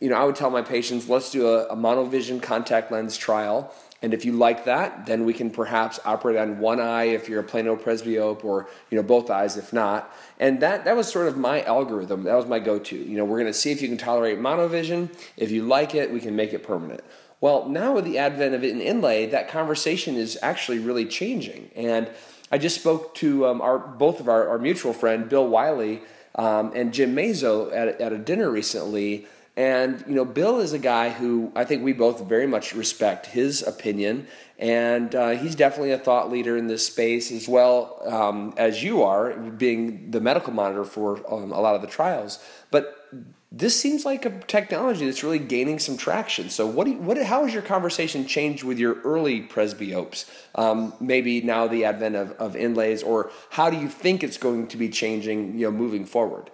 you 0.00 0.08
know, 0.08 0.16
I 0.16 0.24
would 0.24 0.34
tell 0.34 0.50
my 0.50 0.62
patients, 0.62 1.08
let's 1.08 1.30
do 1.30 1.46
a, 1.46 1.68
a 1.68 1.76
monovision 1.76 2.42
contact 2.42 2.90
lens 2.90 3.16
trial 3.16 3.72
and 4.00 4.14
if 4.14 4.24
you 4.24 4.32
like 4.32 4.64
that, 4.66 5.06
then 5.06 5.24
we 5.24 5.32
can 5.32 5.50
perhaps 5.50 5.98
operate 6.04 6.36
on 6.36 6.60
one 6.60 6.78
eye 6.78 7.04
if 7.04 7.28
you're 7.28 7.40
a 7.40 7.44
plano 7.44 7.74
presbyope, 7.74 8.44
or 8.44 8.68
you 8.90 8.96
know 8.96 9.02
both 9.02 9.28
eyes 9.28 9.56
if 9.56 9.72
not. 9.72 10.14
And 10.38 10.60
that 10.60 10.84
that 10.84 10.96
was 10.96 11.10
sort 11.10 11.26
of 11.26 11.36
my 11.36 11.62
algorithm. 11.64 12.22
That 12.22 12.36
was 12.36 12.46
my 12.46 12.60
go-to. 12.60 12.96
You 12.96 13.16
know, 13.16 13.24
we're 13.24 13.40
going 13.40 13.52
to 13.52 13.58
see 13.58 13.72
if 13.72 13.82
you 13.82 13.88
can 13.88 13.98
tolerate 13.98 14.38
monovision. 14.38 15.10
If 15.36 15.50
you 15.50 15.64
like 15.64 15.96
it, 15.96 16.12
we 16.12 16.20
can 16.20 16.36
make 16.36 16.52
it 16.52 16.62
permanent. 16.62 17.02
Well, 17.40 17.68
now 17.68 17.92
with 17.92 18.04
the 18.04 18.18
advent 18.18 18.54
of 18.54 18.62
an 18.62 18.80
inlay, 18.80 19.26
that 19.26 19.48
conversation 19.48 20.16
is 20.16 20.38
actually 20.42 20.78
really 20.78 21.04
changing. 21.04 21.70
And 21.74 22.08
I 22.50 22.58
just 22.58 22.80
spoke 22.80 23.14
to 23.16 23.46
um, 23.46 23.60
our 23.60 23.78
both 23.78 24.20
of 24.20 24.28
our, 24.28 24.48
our 24.48 24.58
mutual 24.58 24.92
friend 24.92 25.28
Bill 25.28 25.46
Wiley 25.46 26.02
um, 26.36 26.72
and 26.74 26.94
Jim 26.94 27.16
Mazzo 27.16 27.72
at, 27.74 28.00
at 28.00 28.12
a 28.12 28.18
dinner 28.18 28.48
recently 28.48 29.26
and 29.58 30.04
you 30.06 30.14
know, 30.14 30.24
Bill 30.24 30.60
is 30.60 30.72
a 30.72 30.78
guy 30.78 31.10
who 31.10 31.50
I 31.56 31.64
think 31.64 31.82
we 31.82 31.92
both 31.92 32.22
very 32.22 32.46
much 32.46 32.76
respect 32.76 33.26
his 33.26 33.60
opinion, 33.60 34.28
and 34.56 35.12
uh, 35.12 35.30
he's 35.30 35.56
definitely 35.56 35.90
a 35.90 35.98
thought 35.98 36.30
leader 36.30 36.56
in 36.56 36.68
this 36.68 36.86
space 36.86 37.32
as 37.32 37.48
well 37.48 38.00
um, 38.06 38.54
as 38.56 38.84
you 38.84 39.02
are, 39.02 39.32
being 39.34 40.12
the 40.12 40.20
medical 40.20 40.52
monitor 40.52 40.84
for 40.84 41.16
um, 41.32 41.50
a 41.50 41.60
lot 41.60 41.74
of 41.74 41.80
the 41.82 41.88
trials. 41.88 42.38
But 42.70 43.08
this 43.50 43.78
seems 43.78 44.04
like 44.04 44.24
a 44.24 44.30
technology 44.42 45.06
that's 45.06 45.24
really 45.24 45.40
gaining 45.40 45.80
some 45.80 45.96
traction. 45.96 46.50
So, 46.50 46.64
what, 46.64 46.86
you, 46.86 46.94
what 46.94 47.20
how 47.20 47.42
has 47.42 47.52
your 47.52 47.64
conversation 47.64 48.28
changed 48.28 48.62
with 48.62 48.78
your 48.78 49.00
early 49.00 49.42
presbyopes? 49.42 50.30
Um, 50.54 50.94
maybe 51.00 51.40
now 51.40 51.66
the 51.66 51.84
advent 51.84 52.14
of, 52.14 52.30
of 52.32 52.54
inlays, 52.54 53.02
or 53.02 53.32
how 53.50 53.70
do 53.70 53.76
you 53.76 53.88
think 53.88 54.22
it's 54.22 54.38
going 54.38 54.68
to 54.68 54.76
be 54.76 54.88
changing? 54.88 55.58
You 55.58 55.66
know, 55.66 55.72
moving 55.72 56.04
forward. 56.04 56.52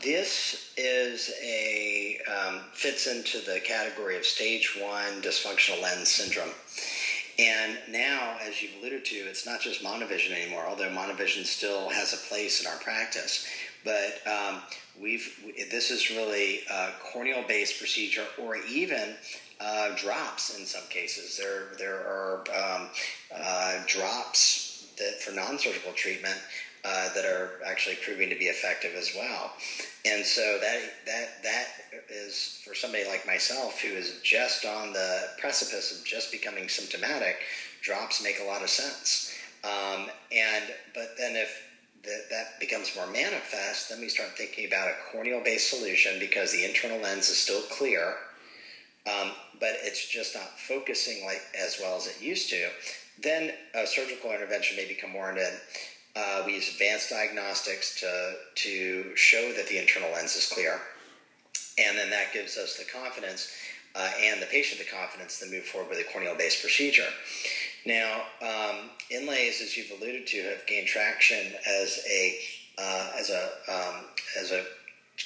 This 0.00 0.72
is 0.76 1.30
a 1.42 2.18
um, 2.26 2.60
fits 2.72 3.06
into 3.06 3.38
the 3.38 3.60
category 3.60 4.16
of 4.16 4.24
stage 4.24 4.76
one 4.80 5.20
dysfunctional 5.20 5.82
lens 5.82 6.08
syndrome. 6.08 6.50
And 7.38 7.78
now, 7.90 8.36
as 8.42 8.62
you've 8.62 8.72
alluded 8.80 9.04
to, 9.06 9.16
it's 9.16 9.46
not 9.46 9.60
just 9.60 9.82
monovision 9.82 10.32
anymore, 10.32 10.64
although 10.66 10.88
monovision 10.88 11.44
still 11.44 11.88
has 11.90 12.14
a 12.14 12.16
place 12.28 12.60
in 12.60 12.66
our 12.66 12.78
practice. 12.78 13.46
But 13.84 14.20
um, 14.26 14.62
we've 15.00 15.30
this 15.70 15.90
is 15.90 16.10
really 16.10 16.60
a 16.70 16.90
corneal-based 17.12 17.78
procedure, 17.78 18.24
or 18.40 18.56
even 18.56 19.14
uh, 19.60 19.94
drops 19.96 20.58
in 20.58 20.64
some 20.64 20.88
cases. 20.88 21.36
There 21.36 21.76
there 21.78 22.00
are 22.00 22.44
um, 22.56 22.88
uh, 23.34 23.82
drops 23.86 24.86
that 24.98 25.20
for 25.20 25.32
non-surgical 25.32 25.92
treatment 25.92 26.38
uh, 26.84 27.14
that 27.14 27.24
are 27.24 27.60
actually 27.66 27.96
proving 27.96 28.28
to 28.28 28.36
be 28.36 28.46
effective 28.46 28.92
as 28.96 29.12
well. 29.16 29.52
And 30.04 30.24
so 30.24 30.58
that 30.60 30.80
that 31.06 31.42
that 31.44 31.66
is 32.10 32.60
for 32.64 32.74
somebody 32.74 33.04
like 33.06 33.26
myself 33.26 33.80
who 33.80 33.88
is 33.88 34.20
just 34.22 34.64
on 34.64 34.92
the 34.92 35.28
precipice 35.38 35.96
of 35.96 36.04
just 36.04 36.32
becoming 36.32 36.68
symptomatic. 36.68 37.36
Drops 37.82 38.22
make 38.22 38.40
a 38.40 38.44
lot 38.44 38.62
of 38.62 38.70
sense. 38.70 39.32
Um, 39.64 40.08
and 40.32 40.64
but 40.94 41.16
then 41.16 41.36
if 41.36 41.62
that, 42.04 42.30
that 42.30 42.58
becomes 42.58 42.96
more 42.96 43.06
manifest, 43.06 43.88
then 43.88 44.00
we 44.00 44.08
start 44.08 44.36
thinking 44.36 44.66
about 44.66 44.88
a 44.88 44.94
corneal-based 45.12 45.70
solution 45.70 46.18
because 46.18 46.50
the 46.50 46.64
internal 46.64 46.98
lens 46.98 47.28
is 47.28 47.38
still 47.38 47.62
clear, 47.70 48.14
um, 49.06 49.30
but 49.60 49.76
it's 49.82 50.08
just 50.08 50.34
not 50.34 50.58
focusing 50.58 51.24
like 51.24 51.42
as 51.56 51.78
well 51.80 51.96
as 51.96 52.08
it 52.08 52.20
used 52.20 52.50
to. 52.50 52.68
Then 53.22 53.52
a 53.74 53.86
surgical 53.86 54.32
intervention 54.32 54.76
may 54.76 54.88
become 54.88 55.14
warranted 55.14 55.52
uh, 56.14 56.42
we 56.44 56.54
use 56.54 56.70
advanced 56.72 57.10
diagnostics 57.10 58.00
to, 58.00 58.34
to 58.54 59.16
show 59.16 59.52
that 59.56 59.66
the 59.68 59.78
internal 59.78 60.10
lens 60.12 60.36
is 60.36 60.46
clear. 60.52 60.80
And 61.78 61.96
then 61.96 62.10
that 62.10 62.32
gives 62.32 62.58
us 62.58 62.76
the 62.76 62.84
confidence 62.84 63.50
uh, 63.94 64.10
and 64.20 64.40
the 64.40 64.46
patient 64.46 64.80
the 64.80 64.94
confidence 64.94 65.38
to 65.40 65.50
move 65.50 65.64
forward 65.64 65.90
with 65.90 65.98
a 65.98 66.04
corneal 66.12 66.34
based 66.36 66.60
procedure. 66.60 67.08
Now, 67.84 68.22
um, 68.40 68.90
inlays, 69.10 69.60
as 69.60 69.76
you've 69.76 69.90
alluded 69.90 70.26
to, 70.28 70.42
have 70.42 70.66
gained 70.66 70.86
traction 70.86 71.52
as 71.66 72.00
a 72.08 72.38
uh, 72.78 73.10
as 73.18 73.30
a 73.30 73.50
um, 73.68 74.04
as 74.38 74.52
a 74.52 74.64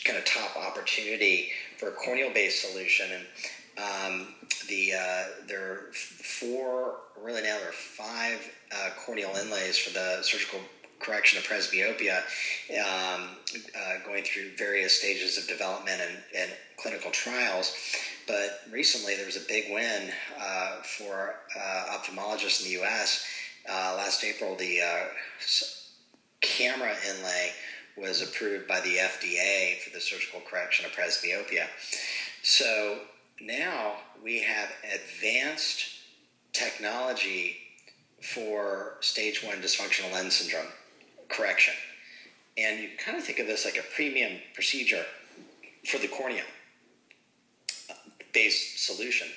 kind 0.05 0.19
of 0.19 0.25
top 0.25 0.57
opportunity 0.57 1.51
for 1.79 1.91
a 1.91 1.93
corneal 1.93 2.33
based 2.33 2.69
solution. 2.69 3.07
And 3.13 3.25
um, 3.79 4.27
the 4.69 4.93
uh, 4.95 5.25
there 5.47 5.73
are 5.73 5.93
four, 5.93 6.97
really 7.23 7.43
now 7.43 7.59
there 7.59 7.69
are 7.69 7.73
five 7.73 8.53
uh, 8.75 8.91
corneal 9.05 9.31
inlays 9.41 9.79
for 9.79 9.93
the 9.93 10.23
surgical 10.23 10.61
correction 10.99 11.39
of 11.39 11.45
presbyopia, 11.45 12.19
um, 12.81 13.29
uh, 13.77 14.05
going 14.05 14.25
through 14.25 14.51
various 14.57 14.99
stages 14.99 15.39
of 15.39 15.47
development 15.47 16.01
and, 16.01 16.19
and, 16.37 16.51
clinical 16.77 17.11
trials. 17.11 17.75
But 18.27 18.61
recently, 18.71 19.17
there 19.17 19.25
was 19.25 19.37
a 19.37 19.49
big 19.49 19.73
win 19.73 20.11
uh, 20.39 20.83
for 20.83 21.37
uh, 21.59 21.97
ophthalmologists 21.97 22.61
in 22.61 22.67
the 22.67 22.73
U.S. 22.81 23.25
Uh, 23.67 23.95
last 23.97 24.23
April, 24.23 24.55
the 24.57 24.83
uh, 24.83 25.05
KAMRA 26.43 26.95
inlay 27.09 27.53
was 27.97 28.21
approved 28.21 28.69
by 28.69 28.81
the 28.81 28.97
FDA 28.97 29.79
for 29.79 29.91
the 29.91 30.01
surgical 30.01 30.41
correction 30.41 30.85
of 30.85 30.93
presbyopia. 30.93 31.67
So 32.43 33.01
now 33.41 33.95
we 34.23 34.43
have 34.43 34.69
advanced 34.95 35.87
technology 36.53 37.57
for 38.21 38.99
stage 39.01 39.43
one 39.43 39.63
dysfunctional 39.63 40.13
lens 40.13 40.35
syndrome 40.35 40.73
correction. 41.29 41.75
And 42.59 42.81
you 42.81 42.91
kind 43.05 43.19
of 43.19 43.25
think 43.25 43.39
of 43.39 43.47
this 43.47 43.65
like 43.65 43.77
a 43.77 43.95
premium 43.95 44.41
procedure 44.55 45.05
for 45.85 45.99
the 45.99 46.09
cornea 46.09 46.43
based 48.33 48.85
solution. 48.85 49.29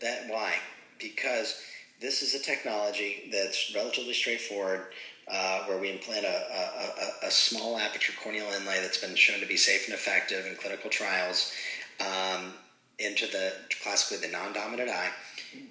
That 0.00 0.28
why? 0.28 0.54
Because 0.98 1.60
this 2.00 2.22
is 2.22 2.34
a 2.34 2.42
technology 2.42 3.28
that's 3.32 3.74
relatively 3.74 4.14
straightforward, 4.14 4.86
uh, 5.30 5.64
where 5.64 5.78
we 5.78 5.90
implant 5.90 6.24
a, 6.24 7.22
a, 7.22 7.26
a, 7.26 7.30
small 7.30 7.76
aperture 7.76 8.14
corneal 8.22 8.46
inlay 8.58 8.80
that's 8.80 8.98
been 8.98 9.14
shown 9.14 9.40
to 9.40 9.46
be 9.46 9.56
safe 9.56 9.86
and 9.86 9.94
effective 9.94 10.46
in 10.46 10.54
clinical 10.54 10.88
trials 10.88 11.52
um, 12.00 12.54
into 12.98 13.26
the 13.26 13.52
classically 13.82 14.26
the 14.26 14.32
non-dominant 14.32 14.88
eye, 14.88 15.10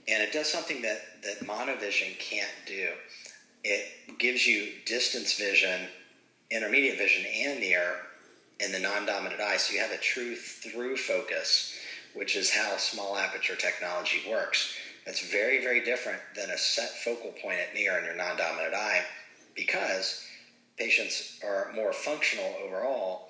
and 0.07 0.21
it 0.21 0.31
does 0.31 0.47
something 0.47 0.81
that 0.83 0.99
that 1.23 1.39
monovision 1.47 2.17
can't 2.19 2.51
do. 2.67 2.89
It 3.69 4.17
gives 4.17 4.47
you 4.47 4.71
distance 4.85 5.33
vision, 5.33 5.89
intermediate 6.49 6.97
vision, 6.97 7.25
and 7.25 7.59
near 7.59 7.97
in 8.61 8.71
the 8.71 8.79
non-dominant 8.79 9.41
eye, 9.41 9.57
so 9.57 9.73
you 9.73 9.81
have 9.81 9.91
a 9.91 9.97
true 9.97 10.37
through 10.37 10.95
focus, 10.95 11.75
which 12.13 12.37
is 12.37 12.49
how 12.49 12.77
small 12.77 13.17
aperture 13.17 13.57
technology 13.57 14.21
works. 14.29 14.73
That's 15.05 15.29
very, 15.29 15.61
very 15.61 15.83
different 15.83 16.21
than 16.33 16.49
a 16.49 16.57
set 16.57 16.91
focal 17.03 17.31
point 17.43 17.59
at 17.59 17.75
near 17.75 17.97
in 17.97 18.05
your 18.05 18.15
non-dominant 18.15 18.73
eye, 18.73 19.03
because 19.53 20.25
patients 20.77 21.37
are 21.43 21.73
more 21.75 21.91
functional 21.91 22.55
overall, 22.65 23.27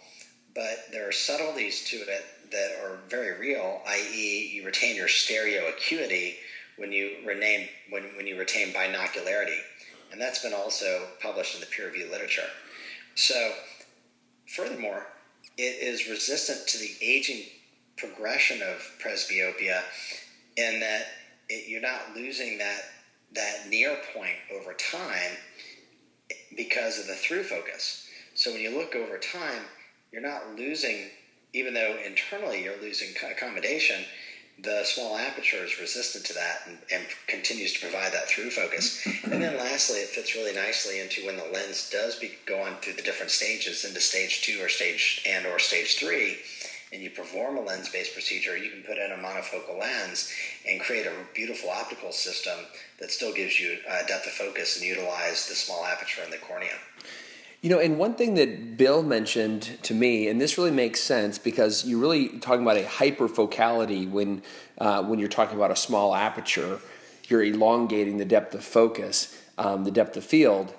but 0.53 0.85
there 0.91 1.09
are 1.09 1.11
subtleties 1.11 1.83
to 1.85 1.97
it 1.97 2.25
that 2.51 2.77
are 2.83 2.99
very 3.09 3.39
real, 3.39 3.81
i.e., 3.87 4.51
you 4.53 4.63
retain 4.63 4.95
your 4.95 5.07
stereo 5.07 5.67
acuity 5.67 6.35
when 6.77 6.91
you 6.91 7.17
rename 7.25 7.67
when, 7.89 8.03
when 8.15 8.27
you 8.27 8.37
retain 8.37 8.71
binocularity. 8.71 9.57
And 10.11 10.21
that's 10.21 10.41
been 10.41 10.53
also 10.53 11.07
published 11.21 11.55
in 11.55 11.61
the 11.61 11.67
peer 11.67 11.87
reviewed 11.87 12.11
literature. 12.11 12.49
So, 13.15 13.53
furthermore, 14.47 15.07
it 15.57 15.81
is 15.81 16.09
resistant 16.09 16.67
to 16.67 16.77
the 16.77 16.91
aging 17.01 17.43
progression 17.97 18.61
of 18.61 18.91
presbyopia 19.01 19.81
in 20.55 20.79
that 20.79 21.07
it, 21.49 21.67
you're 21.67 21.81
not 21.81 22.15
losing 22.15 22.57
that 22.59 22.81
that 23.33 23.69
near 23.69 23.97
point 24.13 24.35
over 24.53 24.73
time 24.73 25.37
because 26.55 26.99
of 26.99 27.07
the 27.07 27.13
through 27.13 27.43
focus. 27.43 28.07
So 28.35 28.51
when 28.51 28.61
you 28.61 28.77
look 28.77 28.95
over 28.95 29.17
time, 29.17 29.63
you're 30.11 30.21
not 30.21 30.55
losing, 30.55 31.09
even 31.53 31.73
though 31.73 31.97
internally 32.05 32.63
you're 32.63 32.81
losing 32.81 33.09
accommodation, 33.29 34.05
the 34.59 34.83
small 34.83 35.15
aperture 35.17 35.63
is 35.63 35.79
resistant 35.79 36.25
to 36.25 36.33
that 36.33 36.61
and, 36.65 36.77
and, 36.91 37.05
continues 37.27 37.73
to 37.73 37.79
provide 37.79 38.11
that 38.11 38.27
through 38.27 38.49
focus. 38.49 39.05
And 39.31 39.41
then 39.41 39.57
lastly, 39.57 39.99
it 39.99 40.09
fits 40.09 40.35
really 40.35 40.55
nicely 40.55 40.99
into 40.99 41.25
when 41.25 41.37
the 41.37 41.43
lens 41.53 41.89
does 41.91 42.15
be, 42.15 42.31
go 42.45 42.61
on 42.61 42.75
through 42.77 42.93
the 42.93 43.01
different 43.01 43.31
stages 43.31 43.83
into 43.85 43.99
stage 43.99 44.41
two 44.41 44.59
or 44.61 44.69
stage 44.69 45.21
and 45.27 45.45
or 45.45 45.59
stage 45.59 45.99
three, 45.99 46.37
and 46.91 47.01
you 47.01 47.09
perform 47.09 47.57
a 47.57 47.61
lens-based 47.61 48.13
procedure, 48.13 48.57
you 48.57 48.71
can 48.71 48.81
put 48.83 48.97
in 48.97 49.11
a 49.11 49.15
monofocal 49.15 49.77
lens 49.77 50.31
and 50.67 50.79
create 50.79 51.05
a 51.05 51.11
beautiful 51.35 51.69
optical 51.69 52.11
system 52.11 52.57
that 52.99 53.11
still 53.11 53.33
gives 53.33 53.59
you 53.59 53.77
uh, 53.89 54.07
depth 54.07 54.25
of 54.25 54.33
focus 54.33 54.77
and 54.77 54.87
utilize 54.87 55.47
the 55.47 55.55
small 55.55 55.85
aperture 55.85 56.23
in 56.23 56.31
the 56.31 56.37
cornea. 56.37 56.77
You 57.61 57.71
know, 57.71 57.79
and 57.79 57.97
one 57.97 58.13
thing 58.13 58.35
that 58.35 58.77
Bill 58.77 59.01
mentioned 59.01 59.79
to 59.83 59.93
me, 59.93 60.27
and 60.27 60.39
this 60.39 60.57
really 60.57 60.71
makes 60.71 60.99
sense 61.01 61.39
because 61.39 61.85
you're 61.85 61.99
really 61.99 62.29
talking 62.39 62.61
about 62.61 62.77
a 62.77 62.83
hyperfocality 62.83 64.09
when 64.09 64.43
uh, 64.77 65.03
when 65.03 65.17
you're 65.17 65.27
talking 65.27 65.57
about 65.57 65.71
a 65.71 65.75
small 65.75 66.13
aperture. 66.13 66.79
You're 67.27 67.43
elongating 67.43 68.17
the 68.17 68.25
depth 68.25 68.53
of 68.53 68.63
focus, 68.63 69.41
um, 69.57 69.83
the 69.83 69.91
depth 69.91 70.15
of 70.15 70.23
field. 70.23 70.73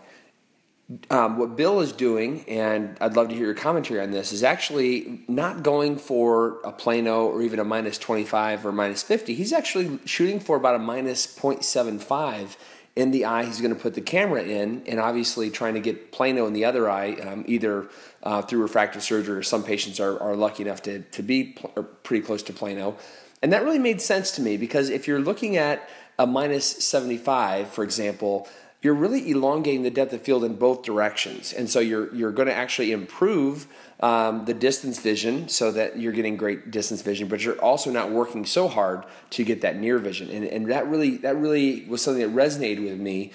Um, 1.11 1.37
what 1.37 1.57
Bill 1.57 1.81
is 1.81 1.93
doing, 1.93 2.49
and 2.49 2.97
I'd 3.03 3.15
love 3.15 3.29
to 3.29 3.35
hear 3.35 3.45
your 3.45 3.55
commentary 3.55 4.01
on 4.01 4.11
this, 4.11 4.33
is 4.33 4.43
actually 4.43 5.21
not 5.29 5.63
going 5.63 5.99
for 5.99 6.61
a 6.65 6.73
plano 6.73 7.27
or 7.27 7.43
even 7.43 7.59
a 7.59 7.65
minus 7.65 7.99
25 7.99 8.65
or 8.65 8.73
minus 8.73 9.03
50. 9.03 9.35
He's 9.35 9.53
actually 9.53 9.99
shooting 10.07 10.41
for 10.41 10.57
about 10.57 10.77
a 10.77 10.79
minus 10.79 11.27
0.75 11.27 12.57
in 12.99 13.13
the 13.13 13.27
eye 13.27 13.45
he's 13.45 13.61
going 13.61 13.73
to 13.73 13.81
put 13.81 13.95
the 13.95 14.01
KAMRA 14.01 14.45
in, 14.45 14.83
and 14.87 14.99
obviously 14.99 15.51
trying 15.51 15.75
to 15.75 15.81
get 15.81 16.11
plano 16.11 16.47
in 16.47 16.53
the 16.53 16.65
other 16.65 16.91
eye, 16.91 17.13
um, 17.15 17.45
either 17.47 17.89
uh, 18.25 18.43
through 18.43 18.61
refractive 18.61 19.05
surgery 19.05 19.39
or 19.39 19.43
some 19.45 19.63
patients 19.63 20.01
are, 20.01 20.19
are 20.21 20.35
lucky 20.35 20.65
enough 20.65 20.83
to, 20.83 20.99
to 21.03 21.23
be 21.23 21.53
pl- 21.53 21.85
pretty 22.03 22.27
close 22.27 22.43
to 22.43 22.53
plano. 22.53 22.97
And 23.41 23.53
that 23.53 23.63
really 23.63 23.79
made 23.79 24.01
sense 24.01 24.33
to 24.33 24.43
me 24.43 24.57
because 24.57 24.91
if 24.91 25.07
you're 25.07 25.21
looking 25.21 25.57
at 25.57 25.89
a 26.19 26.27
minus 26.27 26.67
75, 26.67 27.69
for 27.69 27.85
example, 27.85 28.49
you're 28.83 28.95
really 28.95 29.31
elongating 29.31 29.85
the 29.85 29.91
depth 29.91 30.13
of 30.13 30.23
field 30.23 30.43
in 30.43 30.57
both 30.57 30.83
directions. 30.83 31.53
And 31.53 31.71
so 31.71 31.79
you're, 31.79 32.13
you're 32.13 32.33
going 32.33 32.49
to 32.49 32.55
actually 32.55 32.91
improve 32.91 33.69
um, 34.01 34.45
the 34.45 34.55
distance 34.55 35.01
vision 35.01 35.49
so 35.49 35.73
that 35.73 35.99
you're 35.99 36.13
getting 36.13 36.37
great 36.37 36.71
distance 36.71 37.03
vision, 37.03 37.29
but 37.29 37.43
you're 37.43 37.61
also 37.61 37.91
not 37.91 38.11
working 38.11 38.47
so 38.47 38.69
hard 38.69 39.05
to 39.31 39.45
get 39.45 39.63
that 39.63 39.77
near 39.77 39.99
vision. 39.99 40.31
And, 40.31 40.45
and 40.45 40.71
that 40.71 40.87
really 40.87 41.17
that 41.19 41.37
really 41.37 41.85
was 41.87 42.03
something 42.03 42.23
that 42.23 42.35
resonated 42.35 42.85
with 42.85 42.99
me. 42.99 43.33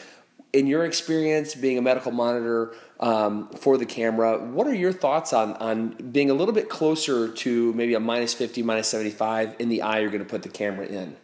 In 0.54 0.68
your 0.68 0.86
experience 0.86 1.56
being 1.56 1.80
a 1.80 1.82
medical 1.82 2.12
monitor 2.12 2.76
um, 3.00 3.50
for 3.50 3.76
the 3.76 3.88
KAMRA, 3.88 4.52
what 4.52 4.68
are 4.68 4.74
your 4.74 4.94
thoughts 4.94 5.34
on, 5.34 5.54
on 5.54 5.90
being 6.12 6.30
a 6.30 6.36
little 6.36 6.54
bit 6.54 6.70
closer 6.70 7.28
to 7.28 7.74
maybe 7.74 7.96
a 7.96 8.00
minus 8.00 8.36
50, 8.36 8.62
minus 8.62 8.88
75 8.88 9.56
in 9.58 9.70
the 9.70 9.82
eye 9.82 10.00
you're 10.00 10.12
going 10.12 10.24
to 10.24 10.30
put 10.30 10.44
the 10.44 10.50
KAMRA 10.50 10.90
in? 10.90 11.16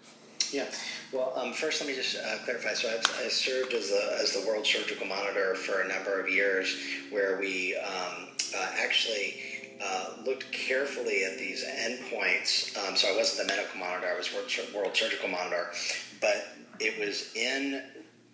Yeah. 0.51 0.65
Well, 1.13 1.33
um, 1.35 1.53
first, 1.53 1.79
let 1.79 1.89
me 1.89 1.95
just 1.95 2.17
uh, 2.17 2.37
clarify. 2.43 2.73
So, 2.73 2.89
I've, 2.89 3.25
I 3.25 3.29
served 3.29 3.73
as 3.73 3.89
the, 3.89 4.17
as 4.21 4.33
the 4.33 4.47
World 4.47 4.65
Surgical 4.65 5.07
Monitor 5.07 5.55
for 5.55 5.81
a 5.81 5.87
number 5.87 6.19
of 6.19 6.29
years, 6.29 6.75
where 7.11 7.39
we 7.39 7.75
um, 7.77 8.27
uh, 8.55 8.71
actually 8.77 9.35
uh, 9.83 10.13
looked 10.25 10.51
carefully 10.51 11.23
at 11.23 11.37
these 11.37 11.63
endpoints. 11.63 12.77
Um, 12.77 12.95
so 12.95 13.11
I 13.11 13.15
wasn't 13.15 13.47
the 13.47 13.53
medical 13.53 13.79
monitor; 13.79 14.07
I 14.07 14.17
was 14.17 14.33
world 14.73 14.95
surgical 14.95 15.29
monitor, 15.29 15.71
but 16.21 16.47
it 16.79 16.99
was 16.99 17.33
in 17.35 17.83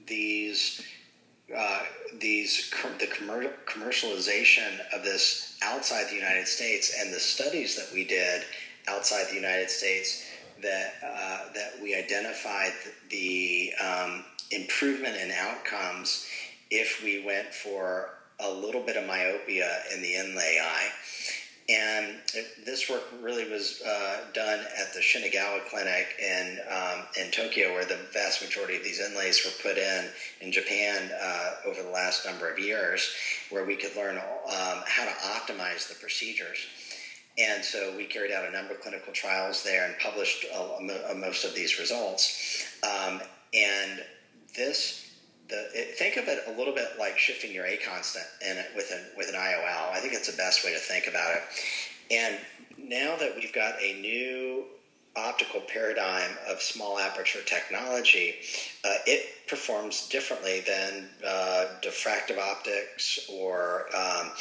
these 0.08 0.82
uh, 1.56 1.84
these 2.20 2.72
the 3.00 3.08
commer- 3.08 3.54
commercialization 3.66 4.80
of 4.94 5.04
this 5.04 5.58
outside 5.62 6.08
the 6.10 6.16
United 6.16 6.48
States 6.48 6.96
and 7.00 7.14
the 7.14 7.20
studies 7.20 7.76
that 7.76 7.88
we 7.94 8.04
did 8.06 8.44
outside 8.88 9.28
the 9.30 9.36
United 9.36 9.70
States 9.70 10.26
that 10.62 10.94
uh, 11.04 11.54
that 11.54 11.74
we 11.82 11.96
identified 11.96 12.72
the 13.10 13.74
um, 13.84 14.24
improvement 14.52 15.16
in 15.16 15.32
outcomes 15.32 16.26
if 16.72 17.04
we 17.04 17.24
went 17.24 17.54
for 17.54 18.15
a 18.40 18.50
little 18.50 18.82
bit 18.82 18.98
of 18.98 19.06
myopia 19.06 19.70
in 19.94 20.02
the 20.02 20.16
inlay 20.16 20.60
eye. 20.62 20.90
And 21.68 22.18
this 22.64 22.90
work 22.90 23.04
really 23.24 23.50
was 23.50 23.82
uh, 23.82 24.18
done 24.34 24.60
at 24.80 24.94
the 24.94 25.00
Shinagawa 25.00 25.66
Clinic 25.68 26.08
in, 26.22 26.60
um, 26.70 27.00
in 27.20 27.32
Tokyo, 27.32 27.74
where 27.74 27.86
the 27.86 27.98
vast 28.14 28.44
majority 28.44 28.78
of 28.78 28.84
these 28.84 29.00
inlays 29.00 29.44
were 29.44 29.68
put 29.68 29.80
in 29.80 30.06
in 30.42 30.52
Japan 30.52 31.10
uh, 31.20 31.52
over 31.66 31.82
the 31.82 31.90
last 31.90 32.24
number 32.24 32.52
of 32.52 32.60
years, 32.60 33.10
where 33.50 33.66
we 33.66 33.76
could 33.76 33.96
learn 33.96 34.18
um, 34.18 34.84
how 34.86 35.06
to 35.06 35.12
optimize 35.12 35.88
the 35.88 35.96
procedures. 35.96 36.60
And 37.40 37.66
so 37.66 37.96
we 37.98 38.06
carried 38.06 38.32
out 38.32 38.48
a 38.48 38.52
number 38.52 38.76
of 38.76 38.82
clinical 38.82 39.12
trials 39.12 39.64
there 39.64 39.88
and 39.88 39.96
published 39.98 40.46
uh, 40.54 41.14
most 41.16 41.46
of 41.46 41.56
these 41.56 41.80
results. 41.80 42.64
Um, 42.84 43.22
and 43.56 44.04
this 44.56 45.05
the, 45.50 45.70
it, 45.74 45.98
think 45.98 46.18
of 46.18 46.28
it 46.28 46.44
a 46.48 46.58
little 46.58 46.74
bit 46.74 46.90
like 47.00 47.18
shifting 47.18 47.54
your 47.54 47.66
A 47.66 47.78
constant 47.78 48.26
in 48.42 48.58
it 48.58 48.68
with 48.76 48.92
an 48.92 49.02
with 49.18 49.30
an 49.30 49.36
IOL. 49.36 49.92
I 49.92 50.00
think 50.00 50.14
it's 50.14 50.30
the 50.30 50.38
best 50.38 50.64
way 50.66 50.74
to 50.74 50.80
think 50.80 51.08
about 51.08 51.36
it. 51.36 51.44
And 52.12 52.38
now 52.78 53.16
that 53.18 53.36
we've 53.36 53.54
got 53.54 53.76
a 53.82 54.00
new 54.02 54.66
optical 55.16 55.62
paradigm 55.62 56.32
of 56.50 56.62
small 56.62 57.00
aperture 57.00 57.40
technology, 57.46 58.36
uh, 58.84 58.96
it 59.06 59.48
performs 59.48 60.10
differently 60.10 60.62
than 60.68 61.08
uh, 61.26 61.68
diffractive 61.82 62.38
optics 62.38 63.30
or 63.32 63.86
um, 63.96 64.32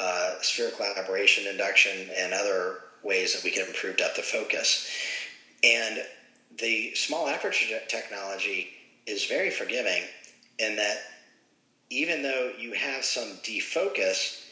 uh, 0.00 0.34
spherical 0.42 0.84
aberration 0.84 1.46
induction 1.46 2.08
and 2.16 2.32
other 2.34 2.80
ways 3.02 3.34
that 3.34 3.42
we 3.42 3.50
can 3.50 3.66
improve 3.66 3.96
depth 3.96 4.18
of 4.18 4.24
focus. 4.24 4.90
And 5.64 6.00
the 6.58 6.94
small 6.94 7.28
aperture 7.28 7.78
technology 7.88 8.68
is 9.06 9.24
very 9.24 9.50
forgiving 9.50 10.02
in 10.58 10.76
that 10.76 10.98
even 11.90 12.22
though 12.22 12.52
you 12.58 12.72
have 12.72 13.04
some 13.04 13.28
defocus, 13.42 14.44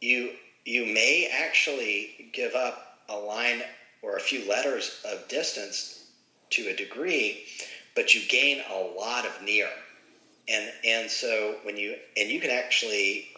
you 0.00 0.30
you 0.64 0.84
may 0.84 1.28
actually 1.32 2.30
give 2.32 2.54
up 2.54 2.98
a 3.08 3.16
line 3.16 3.62
or 4.02 4.16
a 4.16 4.20
few 4.20 4.48
letters 4.48 5.00
of 5.10 5.26
distance 5.28 6.10
to 6.50 6.68
a 6.68 6.76
degree, 6.76 7.44
but 7.94 8.14
you 8.14 8.20
gain 8.28 8.62
a 8.70 8.98
lot 8.98 9.26
of 9.26 9.42
near. 9.42 9.68
And 10.48 10.70
and 10.84 11.10
so 11.10 11.56
when 11.62 11.76
you 11.76 11.96
and 12.16 12.30
you 12.30 12.40
can 12.40 12.50
actually 12.50 13.28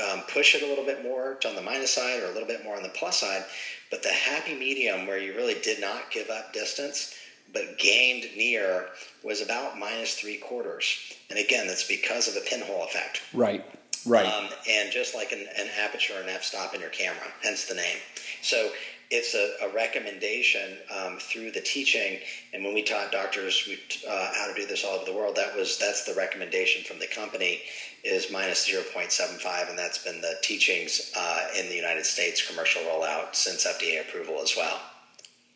um, 0.00 0.22
push 0.28 0.54
it 0.54 0.62
a 0.62 0.66
little 0.66 0.84
bit 0.84 1.02
more 1.02 1.36
on 1.46 1.56
the 1.56 1.62
minus 1.62 1.92
side 1.92 2.20
or 2.20 2.26
a 2.26 2.32
little 2.32 2.46
bit 2.46 2.64
more 2.64 2.76
on 2.76 2.82
the 2.82 2.88
plus 2.90 3.20
side, 3.20 3.44
but 3.90 4.02
the 4.02 4.08
happy 4.08 4.54
medium 4.54 5.06
where 5.06 5.18
you 5.18 5.34
really 5.34 5.60
did 5.62 5.80
not 5.80 6.10
give 6.12 6.30
up 6.30 6.52
distance 6.52 7.12
but 7.52 7.78
gained 7.78 8.24
near 8.36 8.86
was 9.22 9.40
about 9.40 9.78
minus 9.78 10.14
three 10.14 10.36
quarters. 10.36 11.14
And 11.30 11.38
again, 11.38 11.66
that's 11.66 11.86
because 11.86 12.28
of 12.28 12.34
the 12.34 12.42
pinhole 12.48 12.84
effect. 12.84 13.22
Right. 13.34 13.64
Right. 14.06 14.26
Um, 14.26 14.48
and 14.68 14.90
just 14.90 15.14
like 15.14 15.32
an, 15.32 15.46
an 15.58 15.68
aperture 15.78 16.14
and 16.20 16.30
f-stop 16.30 16.74
in 16.74 16.80
your 16.80 16.90
camera, 16.90 17.26
hence 17.42 17.66
the 17.66 17.74
name. 17.74 17.98
So 18.40 18.70
it's 19.10 19.34
a, 19.34 19.66
a 19.66 19.74
recommendation 19.74 20.78
um, 20.94 21.18
through 21.18 21.50
the 21.50 21.60
teaching. 21.60 22.18
And 22.54 22.64
when 22.64 22.72
we 22.72 22.82
taught 22.82 23.12
doctors 23.12 23.64
we, 23.66 23.78
uh, 24.08 24.32
how 24.34 24.46
to 24.46 24.54
do 24.54 24.66
this 24.66 24.84
all 24.84 24.94
over 24.94 25.04
the 25.04 25.12
world, 25.12 25.36
that 25.36 25.54
was 25.54 25.78
that's 25.78 26.04
the 26.04 26.14
recommendation 26.14 26.84
from 26.84 26.98
the 26.98 27.08
company 27.08 27.60
is 28.04 28.30
minus 28.30 28.66
0.75, 28.66 29.68
and 29.68 29.78
that's 29.78 29.98
been 29.98 30.20
the 30.20 30.36
teachings 30.42 31.12
uh, 31.16 31.48
in 31.58 31.68
the 31.68 31.74
United 31.74 32.06
States 32.06 32.46
commercial 32.46 32.82
rollout 32.82 33.34
since 33.34 33.66
FDA 33.66 34.00
approval 34.00 34.38
as 34.40 34.54
well. 34.56 34.80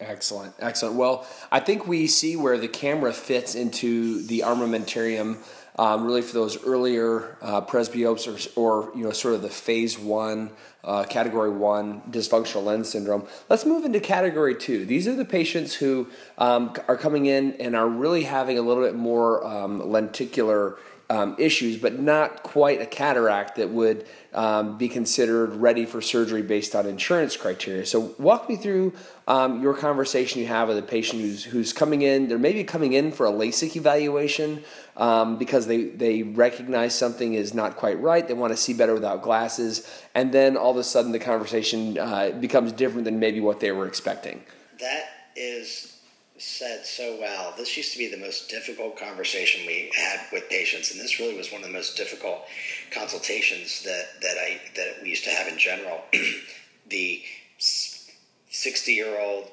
Excellent, 0.01 0.55
excellent. 0.59 0.97
Well, 0.97 1.27
I 1.53 1.61
think 1.61 1.87
we 1.87 2.09
see 2.09 2.35
where 2.37 2.59
the 2.59 2.69
KAMRA 2.69 3.15
fits 3.15 3.55
into 3.55 4.23
the 4.23 4.41
armamentarium. 4.41 5.39
Um, 5.77 6.05
really, 6.05 6.23
for 6.23 6.35
those 6.35 6.63
earlier 6.65 7.37
uh, 7.43 7.61
presbyopes 7.61 8.29
or, 8.29 8.61
or, 8.61 8.97
you 8.97 9.03
know, 9.03 9.11
sort 9.11 9.35
of 9.35 9.43
the 9.43 9.49
phase 9.49 9.99
one, 9.99 10.51
uh, 10.85 11.05
category 11.05 11.51
one 11.51 12.03
dysfunctional 12.11 12.65
lens 12.65 12.89
syndrome. 12.89 13.27
Let's 13.49 13.65
move 13.65 13.85
into 13.85 13.99
category 13.99 14.55
two. 14.55 14.85
These 14.85 15.09
are 15.09 15.17
the 15.17 15.25
patients 15.25 15.75
who 15.75 16.09
um, 16.39 16.75
are 16.87 16.97
coming 16.97 17.27
in 17.27 17.55
and 17.55 17.75
are 17.75 17.89
really 17.89 18.23
having 18.23 18.57
a 18.59 18.63
little 18.63 18.85
bit 18.85 18.95
more 18.95 19.45
um, 19.45 19.91
lenticular 19.91 20.77
um, 21.11 21.37
issues, 21.39 21.77
but 21.77 21.99
not 21.99 22.43
quite 22.43 22.81
a 22.81 22.87
cataract 22.87 23.57
that 23.57 23.71
would 23.71 24.07
um, 24.33 24.79
be 24.79 24.89
considered 24.89 25.55
ready 25.55 25.85
for 25.85 26.01
surgery 26.01 26.43
based 26.43 26.75
on 26.75 26.87
insurance 26.87 27.37
criteria. 27.37 27.85
So, 27.85 28.15
walk 28.19 28.49
me 28.49 28.57
through 28.57 28.95
um, 29.29 29.63
your 29.63 29.75
conversation 29.75 30.41
you 30.41 30.47
have 30.47 30.69
with 30.69 30.79
a 30.79 30.83
patient 30.83 31.23
who's 31.23 31.45
who's 31.45 31.73
coming 31.73 32.03
in. 32.03 32.29
They're 32.29 32.39
maybe 32.39 32.65
coming 32.65 32.95
in 32.95 33.13
for 33.13 33.27
a 33.27 33.31
LASIK 33.31 33.77
evaluation 33.77 34.65
um, 34.97 35.39
because 35.39 35.67
they 35.67 35.85
they 35.85 36.23
recognize 36.23 36.95
something 36.95 37.35
is 37.35 37.55
not 37.55 37.77
quite 37.77 38.01
right. 38.01 38.27
They 38.27 38.35
want 38.35 38.53
to 38.53 38.57
see 38.57 38.75
better 38.75 38.95
without 38.95 39.23
glasses, 39.23 39.89
and 40.15 40.33
then 40.33 40.57
all 40.57 40.71
of 40.71 40.77
a 40.79 40.85
sudden 40.85 41.13
the 41.13 41.19
conversation 41.19 41.99
uh, 41.99 42.31
becomes 42.31 42.73
different 42.73 43.05
than 43.05 43.19
maybe 43.19 43.41
what 43.41 43.61
they 43.61 43.73
were 43.73 43.87
expecting. 43.87 44.43
That 44.81 45.05
is 45.37 45.94
said 46.39 46.85
so 46.85 47.17
well. 47.21 47.55
This 47.57 47.77
used 47.77 47.93
to 47.93 47.99
be 47.99 48.09
the 48.09 48.17
most 48.17 48.49
difficult 48.49 48.99
conversation 48.99 49.67
we 49.67 49.91
had 49.97 50.21
with 50.33 50.49
patients, 50.49 50.91
and 50.91 51.01
this 51.01 51.21
really 51.21 51.37
was 51.37 51.53
one 51.53 51.63
of 51.63 51.67
the 51.67 51.73
most 51.73 51.97
difficult 51.97 52.45
consultations 52.91 53.83
that, 53.85 54.21
that 54.21 54.37
I 54.39 54.61
that 54.77 55.03
we 55.03 55.11
used 55.11 55.25
to 55.25 55.31
have 55.31 55.49
in 55.49 55.59
general. 55.59 56.01
the 56.89 57.23
sixty 57.59 58.93
year 58.93 59.21
old 59.21 59.51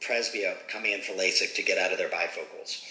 presbyope 0.00 0.68
coming 0.68 0.92
in 0.92 1.00
for 1.00 1.12
LASIK 1.12 1.54
to 1.54 1.62
get 1.62 1.78
out 1.78 1.92
of 1.92 1.98
their 1.98 2.08
bifocals. 2.08 2.82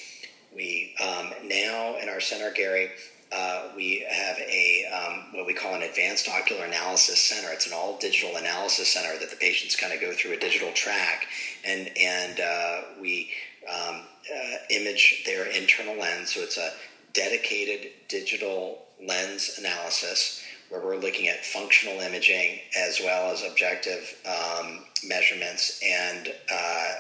We 0.56 0.96
um, 1.02 1.34
now 1.44 1.98
in 1.98 2.08
our 2.10 2.22
center, 2.22 2.52
Gary, 2.52 2.92
uh, 3.32 3.70
we 3.76 4.06
have 4.10 4.38
a 4.38 4.86
um, 4.86 5.26
what 5.34 5.46
we 5.46 5.54
call 5.54 5.76
an 5.76 5.82
advanced 5.82 6.30
ocular 6.30 6.66
analysis 6.66 7.20
center. 7.20 7.52
It's 7.52 7.68
an 7.68 7.74
all 7.74 7.98
digital 7.98 8.38
analysis 8.38 8.92
center 8.92 9.18
that 9.20 9.30
the 9.30 9.36
patients 9.36 9.76
kind 9.76 9.94
of 9.94 10.00
go 10.00 10.14
through 10.14 10.34
a 10.34 10.40
digital 10.40 10.72
track, 10.74 11.28
and 11.66 11.90
and 12.00 12.40
uh, 12.40 12.82
we 13.02 13.32
um, 13.70 14.02
uh, 14.34 14.56
image 14.70 15.24
their 15.26 15.46
internal 15.48 15.98
lens. 15.98 16.34
So 16.34 16.42
it's 16.42 16.58
a 16.58 16.72
dedicated 17.14 17.92
digital 18.08 18.86
lens 19.06 19.56
analysis 19.58 20.44
where 20.70 20.82
we're 20.82 20.98
looking 20.98 21.28
at 21.28 21.46
functional 21.46 22.00
imaging 22.00 22.60
as 22.78 23.00
well 23.00 23.32
as 23.32 23.44
objective 23.44 24.16
um, 24.26 24.86
measurements 25.08 25.80
and 25.86 26.34
uh, 26.52 26.94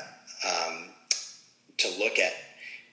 um, 0.47 0.89
to 1.77 1.89
look 1.99 2.19
at 2.19 2.33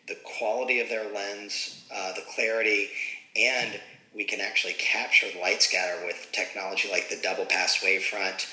the 0.08 0.16
quality 0.24 0.80
of 0.80 0.88
their 0.88 1.12
lens, 1.12 1.84
uh, 1.94 2.12
the 2.14 2.22
clarity, 2.34 2.88
and 3.36 3.80
we 4.14 4.24
can 4.24 4.40
actually 4.40 4.74
capture 4.74 5.26
light 5.40 5.62
scatter 5.62 6.04
with 6.04 6.28
technology 6.32 6.88
like 6.90 7.08
the 7.08 7.20
double 7.22 7.46
pass 7.46 7.78
wavefront 7.78 8.46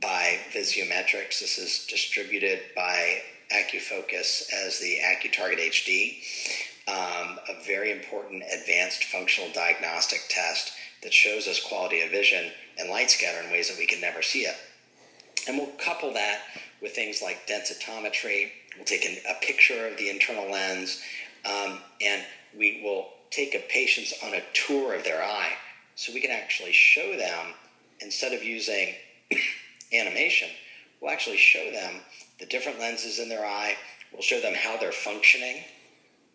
by 0.00 0.38
Visiometrics. 0.52 1.40
This 1.40 1.58
is 1.58 1.86
distributed 1.88 2.60
by 2.74 3.20
AcuFocus 3.52 4.50
as 4.66 4.78
the 4.78 4.98
AcuTarget 5.04 5.58
HD, 5.58 6.18
um, 6.88 7.38
a 7.48 7.62
very 7.66 7.92
important 7.92 8.42
advanced 8.52 9.04
functional 9.04 9.50
diagnostic 9.52 10.20
test 10.28 10.72
that 11.02 11.12
shows 11.12 11.46
us 11.46 11.62
quality 11.62 12.00
of 12.02 12.10
vision 12.10 12.50
and 12.78 12.90
light 12.90 13.10
scatter 13.10 13.44
in 13.44 13.50
ways 13.52 13.68
that 13.68 13.78
we 13.78 13.86
can 13.86 14.00
never 14.00 14.22
see 14.22 14.40
it. 14.40 14.56
And 15.48 15.58
we'll 15.58 15.66
couple 15.78 16.12
that 16.14 16.40
with 16.80 16.92
things 16.92 17.22
like 17.22 17.46
densitometry. 17.46 18.50
We'll 18.76 18.86
take 18.86 19.04
an, 19.04 19.16
a 19.28 19.34
picture 19.44 19.86
of 19.86 19.98
the 19.98 20.10
internal 20.10 20.50
lens, 20.50 21.02
um, 21.44 21.78
and 22.00 22.22
we 22.56 22.80
will 22.82 23.08
take 23.30 23.54
a 23.54 23.64
patient 23.68 24.12
on 24.24 24.34
a 24.34 24.42
tour 24.52 24.94
of 24.94 25.04
their 25.04 25.22
eye 25.22 25.52
so 25.94 26.12
we 26.12 26.20
can 26.20 26.30
actually 26.30 26.72
show 26.72 27.16
them 27.16 27.54
instead 28.00 28.32
of 28.32 28.42
using 28.42 28.94
animation 29.92 30.48
we'll 31.00 31.10
actually 31.10 31.36
show 31.36 31.70
them 31.70 32.00
the 32.38 32.46
different 32.46 32.78
lenses 32.78 33.18
in 33.18 33.28
their 33.28 33.44
eye. 33.44 33.76
We'll 34.12 34.22
show 34.22 34.40
them 34.40 34.54
how 34.54 34.76
they're 34.76 34.92
functioning 34.92 35.62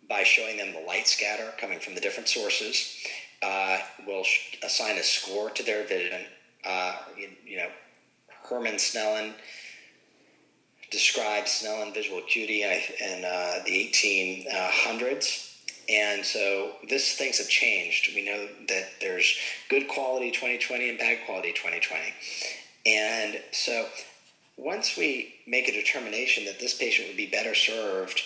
by 0.10 0.24
showing 0.24 0.58
them 0.58 0.74
the 0.74 0.82
light 0.82 1.08
scatter 1.08 1.54
coming 1.60 1.80
from 1.80 1.96
the 1.96 2.02
different 2.02 2.30
sources. 2.30 3.04
Uh, 3.42 3.80
we'll 4.08 4.26
assign 4.64 4.98
a 4.98 5.04
score 5.04 5.50
to 5.52 5.64
their 5.64 5.86
vision. 5.86 6.22
Uh, 6.64 6.96
you, 7.18 7.30
you 7.46 7.58
know 7.58 7.70
herman 8.50 8.76
snellen 8.76 9.34
described 10.92 11.48
snellen 11.48 11.94
visual 11.94 12.20
acuity 12.20 12.64
in 12.64 13.26
uh, 13.26 13.60
the 13.66 13.92
1800s 13.92 15.55
and 15.90 16.26
so 16.26 16.74
this 16.90 17.14
things 17.14 17.38
have 17.38 17.50
changed. 17.50 18.10
We 18.16 18.26
know 18.26 18.48
that 18.68 18.88
there's 19.02 19.38
good 19.70 19.88
quality 19.88 20.32
2020 20.32 20.90
and 20.90 20.98
bad 20.98 21.20
quality 21.26 21.52
2020. 21.52 22.02
And 22.86 23.42
so 23.52 23.88
once 24.58 24.98
we 24.98 25.36
make 25.48 25.68
a 25.68 25.72
determination 25.72 26.46
that 26.46 26.60
this 26.60 26.74
patient 26.74 27.08
would 27.08 27.18
be 27.18 27.28
better 27.28 27.54
served, 27.54 28.22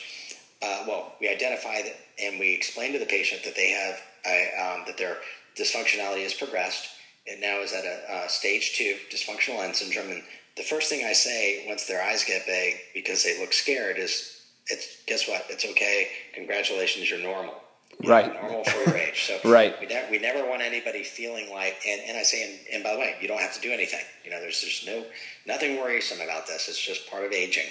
uh, 0.61 0.83
well, 0.87 1.15
we 1.19 1.29
identify 1.29 1.81
that 1.81 1.95
and 2.21 2.39
we 2.39 2.53
explain 2.53 2.93
to 2.93 2.99
the 2.99 3.05
patient 3.05 3.43
that 3.43 3.55
they 3.55 3.69
have 3.69 3.95
um, 4.25 4.83
that 4.85 4.97
their 4.97 5.17
dysfunctionality 5.57 6.23
has 6.23 6.33
progressed. 6.33 6.87
It 7.25 7.39
now 7.39 7.61
is 7.61 7.73
at 7.73 7.85
a, 7.85 8.25
a 8.25 8.29
stage 8.29 8.75
two 8.77 8.97
dysfunctional 9.11 9.59
lens 9.59 9.79
syndrome. 9.79 10.11
And 10.11 10.23
the 10.57 10.63
first 10.63 10.89
thing 10.89 11.05
I 11.05 11.13
say 11.13 11.65
once 11.67 11.85
their 11.85 12.03
eyes 12.03 12.23
get 12.23 12.45
big 12.45 12.75
because 12.93 13.23
they 13.23 13.39
look 13.39 13.53
scared 13.53 13.97
is 13.97 14.38
it's 14.69 15.03
guess 15.05 15.27
what? 15.27 15.45
It's 15.49 15.65
okay. 15.65 16.09
Congratulations, 16.33 17.09
you're 17.09 17.19
normal. 17.19 17.55
You 18.01 18.09
right. 18.09 18.33
Normal 18.41 18.63
for 18.63 18.89
your 18.89 18.97
age. 18.97 19.25
So 19.25 19.39
right. 19.49 19.75
We, 19.79 19.87
ne- 19.87 20.07
we 20.09 20.19
never 20.19 20.47
want 20.47 20.61
anybody 20.61 21.03
feeling 21.03 21.49
like, 21.51 21.75
and, 21.85 22.01
and 22.07 22.17
I 22.17 22.23
say, 22.23 22.43
and, 22.43 22.59
and 22.75 22.83
by 22.83 22.93
the 22.93 22.99
way, 22.99 23.15
you 23.21 23.27
don't 23.27 23.41
have 23.41 23.53
to 23.55 23.61
do 23.61 23.71
anything. 23.71 23.99
You 24.23 24.31
know, 24.31 24.39
there's 24.39 24.61
there's 24.61 24.83
no 24.85 25.05
nothing 25.45 25.77
worrisome 25.77 26.21
about 26.21 26.47
this. 26.47 26.69
It's 26.69 26.79
just 26.79 27.09
part 27.09 27.25
of 27.25 27.33
aging. 27.33 27.65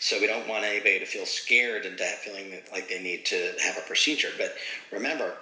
So 0.00 0.20
we 0.20 0.26
don't 0.26 0.46
want 0.46 0.64
anybody 0.64 0.98
to 0.98 1.06
feel 1.06 1.24
scared 1.24 1.86
and 1.86 1.96
to 1.96 2.04
have 2.04 2.18
feeling 2.18 2.52
like 2.70 2.88
they 2.88 3.02
need 3.02 3.24
to 3.26 3.54
have 3.62 3.78
a 3.78 3.86
procedure. 3.86 4.28
But 4.36 4.54
remember, 4.92 5.32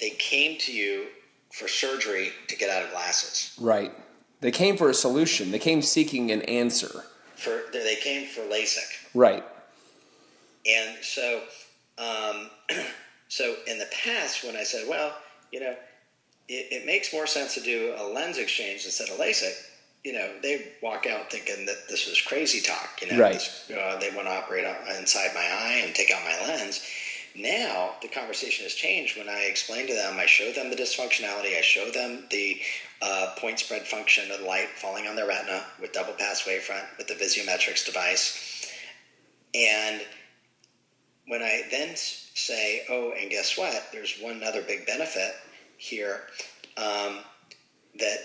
they 0.00 0.10
came 0.10 0.58
to 0.58 0.72
you 0.72 1.06
for 1.52 1.68
surgery 1.68 2.32
to 2.48 2.56
get 2.56 2.68
out 2.68 2.82
of 2.82 2.90
glasses. 2.90 3.56
Right. 3.60 3.92
They 4.40 4.50
came 4.50 4.76
for 4.76 4.90
a 4.90 4.94
solution. 4.94 5.52
They 5.52 5.58
came 5.60 5.82
seeking 5.82 6.32
an 6.32 6.42
answer. 6.42 7.04
For 7.36 7.62
they 7.72 7.96
came 8.02 8.26
for 8.26 8.40
LASIK. 8.42 9.10
Right. 9.14 9.44
And 10.68 10.96
so, 11.02 11.42
um, 11.98 12.50
so 13.28 13.56
in 13.66 13.78
the 13.78 13.88
past, 14.04 14.44
when 14.44 14.56
I 14.56 14.64
said, 14.64 14.86
well, 14.88 15.16
you 15.52 15.60
know, 15.60 15.74
it, 16.48 16.66
it, 16.72 16.86
makes 16.86 17.12
more 17.12 17.26
sense 17.26 17.54
to 17.54 17.60
do 17.60 17.94
a 17.96 18.04
lens 18.04 18.38
exchange 18.38 18.84
instead 18.84 19.08
of 19.08 19.18
LASIK, 19.18 19.52
you 20.04 20.12
know, 20.12 20.30
they 20.42 20.72
walk 20.82 21.06
out 21.06 21.30
thinking 21.30 21.66
that 21.66 21.88
this 21.88 22.08
was 22.08 22.20
crazy 22.20 22.60
talk. 22.60 23.00
You 23.02 23.12
know, 23.12 23.18
right. 23.18 23.34
This, 23.34 23.70
uh, 23.70 23.98
they 24.00 24.10
want 24.10 24.26
to 24.26 24.32
operate 24.32 24.64
inside 24.98 25.30
my 25.34 25.40
eye 25.40 25.82
and 25.84 25.94
take 25.94 26.10
out 26.10 26.22
my 26.24 26.46
lens. 26.46 26.82
Now 27.36 27.94
the 28.02 28.08
conversation 28.08 28.64
has 28.64 28.74
changed 28.74 29.16
when 29.16 29.28
I 29.28 29.42
explain 29.42 29.86
to 29.86 29.94
them, 29.94 30.18
I 30.18 30.26
show 30.26 30.50
them 30.52 30.70
the 30.70 30.76
dysfunctionality, 30.76 31.56
I 31.56 31.60
show 31.60 31.90
them 31.90 32.24
the 32.30 32.60
uh, 33.00 33.34
point 33.38 33.58
spread 33.60 33.86
function 33.86 34.30
of 34.32 34.40
light 34.40 34.68
falling 34.76 35.06
on 35.06 35.14
their 35.14 35.28
retina 35.28 35.62
with 35.80 35.92
double 35.92 36.14
pass 36.14 36.42
wavefront 36.42 36.84
with 36.96 37.06
the 37.06 37.14
Visiometrics 37.14 37.86
device. 37.86 38.72
And 39.54 40.00
when 41.28 41.42
I 41.42 41.62
then 41.70 41.90
say, 41.94 42.82
oh, 42.90 43.12
and 43.18 43.30
guess 43.30 43.56
what? 43.56 43.88
There's 43.92 44.18
one 44.20 44.42
other 44.42 44.62
big 44.62 44.86
benefit 44.86 45.32
here 45.76 46.22
um, 46.76 47.18
that 47.98 48.18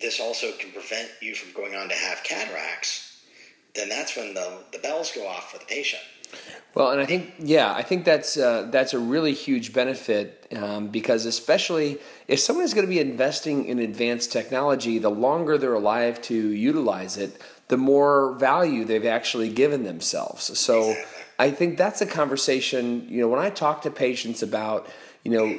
this 0.00 0.20
also 0.20 0.52
can 0.52 0.70
prevent 0.72 1.10
you 1.20 1.34
from 1.34 1.52
going 1.52 1.74
on 1.74 1.88
to 1.88 1.94
have 1.94 2.22
cataracts, 2.22 3.20
then 3.74 3.88
that's 3.88 4.16
when 4.16 4.34
the, 4.34 4.58
the 4.72 4.78
bells 4.78 5.12
go 5.12 5.26
off 5.26 5.52
for 5.52 5.58
the 5.58 5.64
patient. 5.64 6.02
Well, 6.74 6.90
and 6.90 7.00
I 7.00 7.06
think 7.06 7.34
yeah, 7.38 7.72
I 7.72 7.82
think 7.82 8.04
that's 8.04 8.36
uh, 8.36 8.68
that's 8.70 8.94
a 8.94 8.98
really 8.98 9.32
huge 9.32 9.72
benefit 9.72 10.46
um, 10.56 10.88
because 10.88 11.24
especially 11.24 11.98
if 12.26 12.40
someone 12.40 12.64
is 12.64 12.74
going 12.74 12.84
to 12.84 12.90
be 12.90 12.98
investing 12.98 13.66
in 13.66 13.78
advanced 13.78 14.32
technology, 14.32 14.98
the 14.98 15.08
longer 15.08 15.56
they're 15.56 15.74
alive 15.74 16.20
to 16.22 16.34
utilize 16.34 17.16
it, 17.16 17.40
the 17.68 17.76
more 17.76 18.34
value 18.34 18.84
they've 18.84 19.06
actually 19.06 19.50
given 19.50 19.84
themselves. 19.84 20.58
So. 20.58 20.90
Exactly 20.90 21.15
I 21.38 21.50
think 21.50 21.76
that's 21.76 22.00
a 22.00 22.06
conversation, 22.06 23.06
you 23.08 23.20
know, 23.20 23.28
when 23.28 23.40
I 23.40 23.50
talk 23.50 23.82
to 23.82 23.90
patients 23.90 24.42
about, 24.42 24.88
you 25.22 25.30
know, 25.30 25.58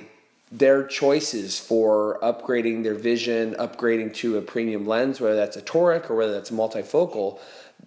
their 0.52 0.88
choices 0.88 1.60
for 1.60 2.20
upgrading 2.24 2.84
their 2.84 2.96
vision, 2.96 3.56
upgrading 3.56 4.14
to 4.16 4.38
a 4.38 4.42
premium 4.42 4.88
lens, 4.88 5.20
whether 5.20 5.36
that's 5.36 5.58
a 5.58 5.62
toric 5.62 6.10
or 6.10 6.16
whether 6.16 6.34
that's 6.34 6.52
multifocal, 6.52 7.40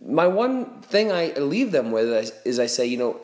my 0.04 0.26
one 0.26 0.80
thing 0.82 1.10
I 1.10 1.32
leave 1.32 1.72
them 1.72 1.90
with 1.90 2.32
is 2.44 2.58
I 2.58 2.66
say, 2.66 2.86
you 2.86 2.96
know, 2.96 3.20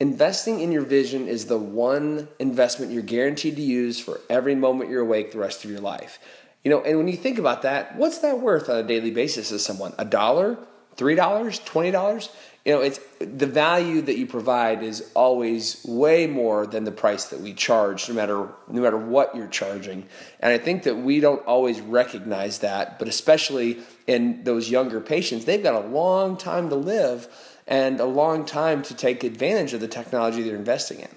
investing 0.00 0.60
in 0.60 0.72
your 0.72 0.82
vision 0.82 1.28
is 1.28 1.46
the 1.46 1.58
one 1.58 2.28
investment 2.38 2.92
you're 2.92 3.02
guaranteed 3.02 3.56
to 3.56 3.62
use 3.62 3.98
for 4.00 4.20
every 4.30 4.54
moment 4.54 4.90
you're 4.90 5.02
awake 5.02 5.32
the 5.32 5.38
rest 5.38 5.64
of 5.64 5.70
your 5.70 5.80
life. 5.80 6.18
You 6.64 6.70
know, 6.70 6.80
and 6.80 6.98
when 6.98 7.08
you 7.08 7.16
think 7.16 7.38
about 7.38 7.62
that, 7.62 7.96
what's 7.96 8.18
that 8.18 8.40
worth 8.40 8.68
on 8.68 8.76
a 8.76 8.82
daily 8.82 9.10
basis 9.10 9.50
to 9.50 9.58
someone? 9.58 9.94
A 9.98 10.04
dollar? 10.04 10.58
three 10.96 11.14
dollars, 11.14 11.58
twenty 11.60 11.90
dollars. 11.90 12.30
You 12.66 12.72
know, 12.72 12.80
it's 12.80 12.98
the 13.20 13.46
value 13.46 14.02
that 14.02 14.18
you 14.18 14.26
provide 14.26 14.82
is 14.82 15.08
always 15.14 15.84
way 15.84 16.26
more 16.26 16.66
than 16.66 16.82
the 16.82 16.90
price 16.90 17.26
that 17.26 17.38
we 17.40 17.54
charge, 17.54 18.08
no 18.08 18.14
matter 18.16 18.48
no 18.68 18.82
matter 18.82 18.96
what 18.96 19.36
you're 19.36 19.46
charging. 19.46 20.04
And 20.40 20.52
I 20.52 20.58
think 20.58 20.82
that 20.82 20.96
we 20.96 21.20
don't 21.20 21.46
always 21.46 21.80
recognize 21.80 22.58
that, 22.58 22.98
but 22.98 23.06
especially 23.06 23.78
in 24.08 24.42
those 24.42 24.68
younger 24.68 25.00
patients, 25.00 25.44
they've 25.44 25.62
got 25.62 25.84
a 25.84 25.86
long 25.86 26.36
time 26.36 26.68
to 26.70 26.74
live 26.74 27.28
and 27.68 28.00
a 28.00 28.04
long 28.04 28.44
time 28.44 28.82
to 28.82 28.94
take 28.94 29.22
advantage 29.22 29.72
of 29.72 29.80
the 29.80 29.86
technology 29.86 30.42
they're 30.42 30.56
investing 30.56 30.98
in. 30.98 31.08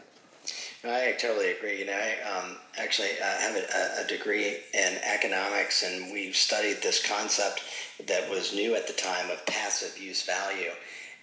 I 0.83 1.15
totally 1.19 1.51
agree. 1.51 1.79
You 1.79 1.87
know, 1.87 1.99
I 1.99 2.37
um, 2.37 2.57
actually 2.77 3.09
uh, 3.21 3.25
have 3.25 3.55
a, 3.55 4.05
a, 4.05 4.07
degree 4.07 4.57
in 4.73 4.97
economics, 5.03 5.83
and 5.83 6.13
we've 6.13 6.35
studied 6.35 6.81
this 6.81 7.05
concept 7.05 7.63
that 8.07 8.29
was 8.29 8.53
new 8.53 8.75
at 8.75 8.87
the 8.87 8.93
time 8.93 9.29
of 9.29 9.45
passive 9.45 10.01
use 10.01 10.23
value, 10.23 10.71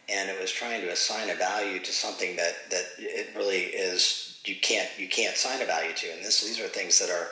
and 0.09 0.31
it 0.31 0.40
was 0.40 0.51
trying 0.51 0.81
to 0.83 0.88
assign 0.88 1.31
a 1.31 1.35
value 1.35 1.81
to 1.81 1.92
something 1.92 2.37
that 2.37 2.55
that 2.71 2.85
it 2.99 3.29
really 3.37 3.62
is 3.62 4.38
you 4.45 4.57
can't 4.61 4.88
you 4.99 5.09
can't 5.09 5.35
assign 5.35 5.61
a 5.62 5.66
value 5.66 5.95
to, 5.95 6.12
and 6.12 6.25
this 6.25 6.42
these 6.42 6.61
are 6.61 6.69
things 6.69 6.99
that 6.99 7.11
are 7.11 7.29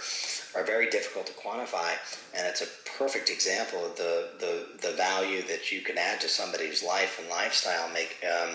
are 0.55 0.65
very 0.65 0.89
difficult 0.89 1.27
to 1.27 1.33
quantify, 1.33 1.93
and 2.37 2.47
it's 2.47 2.63
a 2.63 2.67
perfect 2.99 3.29
example 3.29 3.85
of 3.85 3.97
the, 3.97 4.29
the, 4.39 4.67
the 4.89 4.97
value 4.97 5.43
that 5.43 5.73
you 5.73 5.81
can 5.81 5.99
add 5.99 6.21
to 6.21 6.29
somebody's 6.29 6.83
life 6.83 7.19
and 7.19 7.29
lifestyle, 7.29 7.89
make 7.93 8.17
um, 8.25 8.51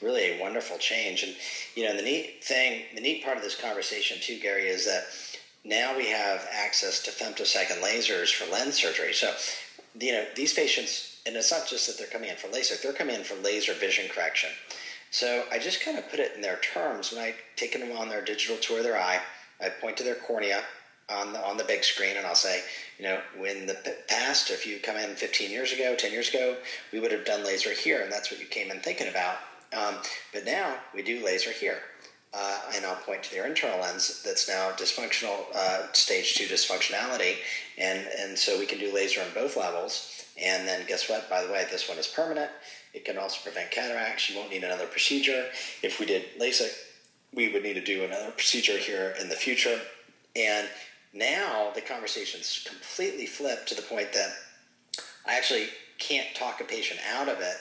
really 0.00 0.32
a 0.32 0.40
wonderful 0.40 0.78
change. 0.78 1.22
And, 1.22 1.34
you 1.74 1.84
know, 1.84 1.96
the 1.96 2.02
neat 2.02 2.42
thing, 2.42 2.84
the 2.94 3.00
neat 3.00 3.24
part 3.24 3.36
of 3.36 3.42
this 3.42 3.60
conversation 3.60 4.18
too, 4.20 4.40
Gary, 4.40 4.68
is 4.68 4.86
that 4.86 5.04
now 5.64 5.96
we 5.96 6.08
have 6.08 6.48
access 6.50 7.02
to 7.02 7.10
femtosecond 7.10 7.82
lasers 7.82 8.32
for 8.32 8.50
lens 8.50 8.74
surgery. 8.76 9.12
So, 9.12 9.32
you 9.98 10.12
know, 10.12 10.24
these 10.34 10.54
patients, 10.54 11.11
and 11.26 11.36
it's 11.36 11.52
not 11.52 11.68
just 11.68 11.86
that 11.86 11.98
they're 11.98 12.06
coming 12.06 12.30
in 12.30 12.36
for 12.36 12.48
LASIK, 12.48 12.82
they're 12.82 12.92
coming 12.92 13.16
in 13.16 13.24
for 13.24 13.34
laser 13.42 13.74
vision 13.74 14.08
correction. 14.08 14.50
So 15.10 15.44
I 15.52 15.58
just 15.58 15.84
kind 15.84 15.98
of 15.98 16.08
put 16.10 16.20
it 16.20 16.32
in 16.34 16.40
their 16.40 16.58
terms 16.58 17.12
when 17.12 17.22
I 17.22 17.34
take 17.56 17.78
them 17.78 17.96
on 17.96 18.08
their 18.08 18.24
digital 18.24 18.56
tour 18.56 18.78
of 18.78 18.84
their 18.84 18.98
eye. 18.98 19.20
I 19.60 19.68
point 19.68 19.96
to 19.98 20.04
their 20.04 20.14
cornea 20.14 20.62
on 21.10 21.32
the 21.32 21.44
on 21.44 21.56
the 21.56 21.64
big 21.64 21.84
screen, 21.84 22.16
and 22.16 22.26
I'll 22.26 22.34
say, 22.34 22.62
you 22.98 23.04
know, 23.04 23.20
when 23.36 23.66
the 23.66 23.76
past, 24.08 24.50
if 24.50 24.66
you 24.66 24.78
come 24.78 24.96
in 24.96 25.14
15 25.14 25.50
years 25.50 25.72
ago, 25.72 25.94
10 25.94 26.12
years 26.12 26.30
ago, 26.30 26.56
we 26.92 27.00
would 27.00 27.12
have 27.12 27.24
done 27.24 27.44
laser 27.44 27.72
here, 27.72 28.02
and 28.02 28.10
that's 28.10 28.30
what 28.30 28.40
you 28.40 28.46
came 28.46 28.70
in 28.70 28.80
thinking 28.80 29.08
about. 29.08 29.36
Um, 29.76 29.96
but 30.32 30.44
now 30.44 30.76
we 30.94 31.02
do 31.02 31.24
laser 31.24 31.50
here. 31.50 31.78
Uh, 32.34 32.60
and 32.74 32.86
I'll 32.86 32.96
point 32.96 33.22
to 33.24 33.30
their 33.30 33.46
internal 33.46 33.80
lens 33.80 34.22
that's 34.24 34.48
now 34.48 34.70
dysfunctional, 34.70 35.54
uh, 35.54 35.92
stage 35.92 36.34
two 36.34 36.46
dysfunctionality, 36.46 37.34
and 37.76 38.06
and 38.18 38.38
so 38.38 38.58
we 38.58 38.64
can 38.64 38.78
do 38.78 38.92
laser 38.94 39.20
on 39.20 39.26
both 39.34 39.54
levels. 39.54 40.21
And 40.40 40.66
then 40.66 40.86
guess 40.86 41.08
what? 41.08 41.28
By 41.28 41.44
the 41.44 41.52
way, 41.52 41.66
this 41.70 41.88
one 41.88 41.98
is 41.98 42.06
permanent. 42.06 42.50
It 42.94 43.04
can 43.04 43.18
also 43.18 43.38
prevent 43.42 43.70
cataracts. 43.70 44.30
You 44.30 44.36
won't 44.38 44.50
need 44.50 44.64
another 44.64 44.86
procedure. 44.86 45.46
If 45.82 46.00
we 46.00 46.06
did 46.06 46.24
LASIK, 46.40 46.72
we 47.34 47.52
would 47.52 47.62
need 47.62 47.74
to 47.74 47.84
do 47.84 48.04
another 48.04 48.30
procedure 48.30 48.78
here 48.78 49.14
in 49.20 49.28
the 49.28 49.34
future. 49.34 49.80
And 50.34 50.68
now 51.12 51.70
the 51.74 51.80
conversation's 51.80 52.66
completely 52.68 53.26
flipped 53.26 53.68
to 53.68 53.74
the 53.74 53.82
point 53.82 54.12
that 54.12 54.32
I 55.26 55.36
actually 55.36 55.68
can't 55.98 56.34
talk 56.34 56.60
a 56.60 56.64
patient 56.64 57.00
out 57.14 57.28
of 57.28 57.40
it, 57.40 57.56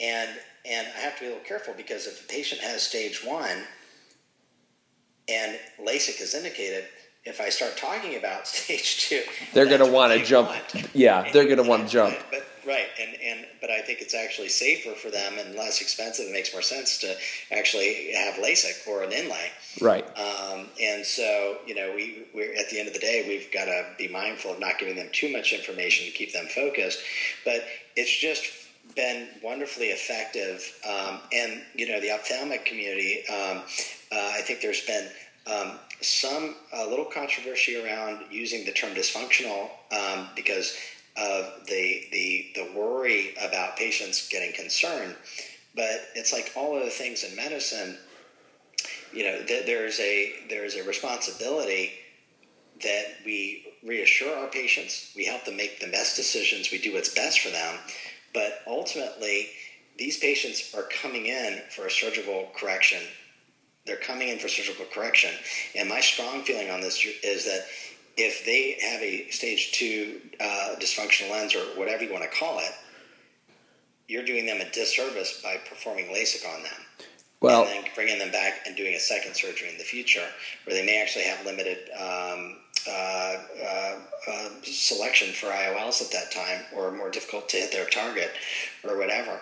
and 0.00 0.30
and 0.64 0.86
I 0.96 1.00
have 1.00 1.14
to 1.16 1.20
be 1.20 1.26
a 1.26 1.28
little 1.30 1.44
careful 1.44 1.74
because 1.76 2.06
if 2.06 2.24
a 2.24 2.28
patient 2.28 2.60
has 2.60 2.82
stage 2.82 3.24
one 3.24 3.64
and 5.28 5.58
LASIK 5.80 6.20
is 6.20 6.34
indicated, 6.34 6.84
if 7.26 7.40
I 7.40 7.48
start 7.48 7.76
talking 7.76 8.16
about 8.16 8.46
stage 8.46 9.08
two, 9.08 9.22
they're 9.52 9.66
going 9.66 9.84
to 9.84 9.90
want 9.90 10.12
to 10.12 10.24
jump. 10.24 10.48
Want. 10.48 10.94
Yeah, 10.94 11.30
they're 11.32 11.44
going 11.44 11.62
to 11.62 11.68
want 11.68 11.86
to 11.86 11.88
jump. 11.88 12.16
But, 12.30 12.46
right, 12.66 12.86
and 13.00 13.16
and 13.22 13.46
but 13.60 13.70
I 13.70 13.82
think 13.82 14.00
it's 14.00 14.14
actually 14.14 14.48
safer 14.48 14.92
for 14.92 15.10
them 15.10 15.34
and 15.38 15.54
less 15.54 15.80
expensive. 15.80 16.26
It 16.26 16.32
makes 16.32 16.52
more 16.52 16.62
sense 16.62 16.98
to 16.98 17.16
actually 17.52 18.12
have 18.12 18.34
LASIK 18.34 18.86
or 18.88 19.02
an 19.02 19.12
inlay. 19.12 19.50
Right. 19.80 20.06
Um, 20.16 20.66
and 20.80 21.04
so 21.04 21.58
you 21.66 21.74
know, 21.74 21.92
we 21.94 22.26
we're 22.34 22.54
at 22.54 22.70
the 22.70 22.78
end 22.78 22.88
of 22.88 22.94
the 22.94 23.00
day, 23.00 23.24
we've 23.28 23.50
got 23.52 23.66
to 23.66 23.86
be 23.98 24.08
mindful 24.08 24.52
of 24.52 24.60
not 24.60 24.78
giving 24.78 24.96
them 24.96 25.08
too 25.12 25.30
much 25.32 25.52
information 25.52 26.06
to 26.06 26.12
keep 26.12 26.32
them 26.32 26.46
focused. 26.46 27.00
But 27.44 27.66
it's 27.96 28.16
just 28.16 28.44
been 28.94 29.28
wonderfully 29.42 29.86
effective. 29.86 30.78
Um, 30.88 31.20
and 31.32 31.62
you 31.74 31.88
know, 31.88 32.00
the 32.00 32.12
ophthalmic 32.12 32.64
community, 32.64 33.24
um, 33.28 33.62
uh, 34.12 34.30
I 34.32 34.42
think 34.42 34.60
there's 34.60 34.86
been 34.86 35.08
um, 35.46 35.78
some 36.00 36.54
a 36.72 36.86
little 36.86 37.04
controversy 37.04 37.82
around 37.82 38.24
using 38.30 38.64
the 38.64 38.72
term 38.72 38.94
dysfunctional 38.94 39.70
um, 39.92 40.28
because 40.36 40.76
of 41.16 41.66
the, 41.66 42.04
the 42.12 42.46
the 42.54 42.70
worry 42.76 43.34
about 43.42 43.76
patients 43.76 44.28
getting 44.28 44.52
concerned. 44.52 45.14
But 45.74 46.08
it's 46.14 46.32
like 46.32 46.52
all 46.56 46.76
of 46.76 46.84
the 46.84 46.90
things 46.90 47.24
in 47.24 47.34
medicine. 47.34 47.96
You 49.12 49.24
know, 49.24 49.44
th- 49.46 49.66
there's 49.66 49.98
a 50.00 50.32
there's 50.50 50.74
a 50.74 50.84
responsibility 50.84 51.92
that 52.82 53.06
we 53.24 53.64
reassure 53.82 54.36
our 54.36 54.48
patients, 54.48 55.12
we 55.16 55.24
help 55.24 55.44
them 55.44 55.56
make 55.56 55.80
the 55.80 55.86
best 55.86 56.16
decisions, 56.16 56.70
we 56.70 56.78
do 56.78 56.92
what's 56.92 57.14
best 57.14 57.40
for 57.40 57.48
them, 57.48 57.78
but 58.34 58.60
ultimately, 58.66 59.48
these 59.96 60.18
patients 60.18 60.74
are 60.74 60.82
coming 60.82 61.26
in 61.26 61.62
for 61.70 61.86
a 61.86 61.90
surgical 61.90 62.48
correction 62.54 63.00
they're 63.86 63.96
coming 63.96 64.28
in 64.28 64.38
for 64.38 64.48
surgical 64.48 64.84
correction. 64.92 65.30
And 65.76 65.88
my 65.88 66.00
strong 66.00 66.42
feeling 66.42 66.70
on 66.70 66.80
this 66.80 67.04
is 67.22 67.44
that 67.44 67.66
if 68.16 68.44
they 68.44 68.76
have 68.80 69.00
a 69.02 69.28
stage 69.30 69.72
two 69.72 70.20
uh, 70.40 70.74
dysfunctional 70.80 71.30
lens 71.30 71.54
or 71.54 71.60
whatever 71.78 72.04
you 72.04 72.12
want 72.12 72.24
to 72.24 72.38
call 72.38 72.58
it, 72.58 72.72
you're 74.08 74.24
doing 74.24 74.46
them 74.46 74.60
a 74.60 74.70
disservice 74.70 75.40
by 75.42 75.56
performing 75.68 76.06
LASIK 76.06 76.46
on 76.54 76.62
them. 76.62 76.72
Well, 77.40 77.64
and 77.64 77.84
then 77.84 77.90
bringing 77.94 78.18
them 78.18 78.30
back 78.30 78.66
and 78.66 78.76
doing 78.76 78.94
a 78.94 78.98
second 78.98 79.34
surgery 79.34 79.68
in 79.68 79.76
the 79.76 79.84
future, 79.84 80.26
where 80.64 80.74
they 80.74 80.84
may 80.84 81.00
actually 81.00 81.24
have 81.24 81.44
limited 81.44 81.90
um, 81.98 82.56
uh, 82.88 83.36
uh, 83.62 83.98
uh, 84.28 84.48
selection 84.62 85.32
for 85.32 85.46
IOLs 85.46 86.00
at 86.00 86.10
that 86.12 86.32
time, 86.32 86.64
or 86.74 86.92
more 86.92 87.10
difficult 87.10 87.48
to 87.50 87.58
hit 87.58 87.72
their 87.72 87.86
target, 87.86 88.30
or 88.84 88.96
whatever. 88.96 89.40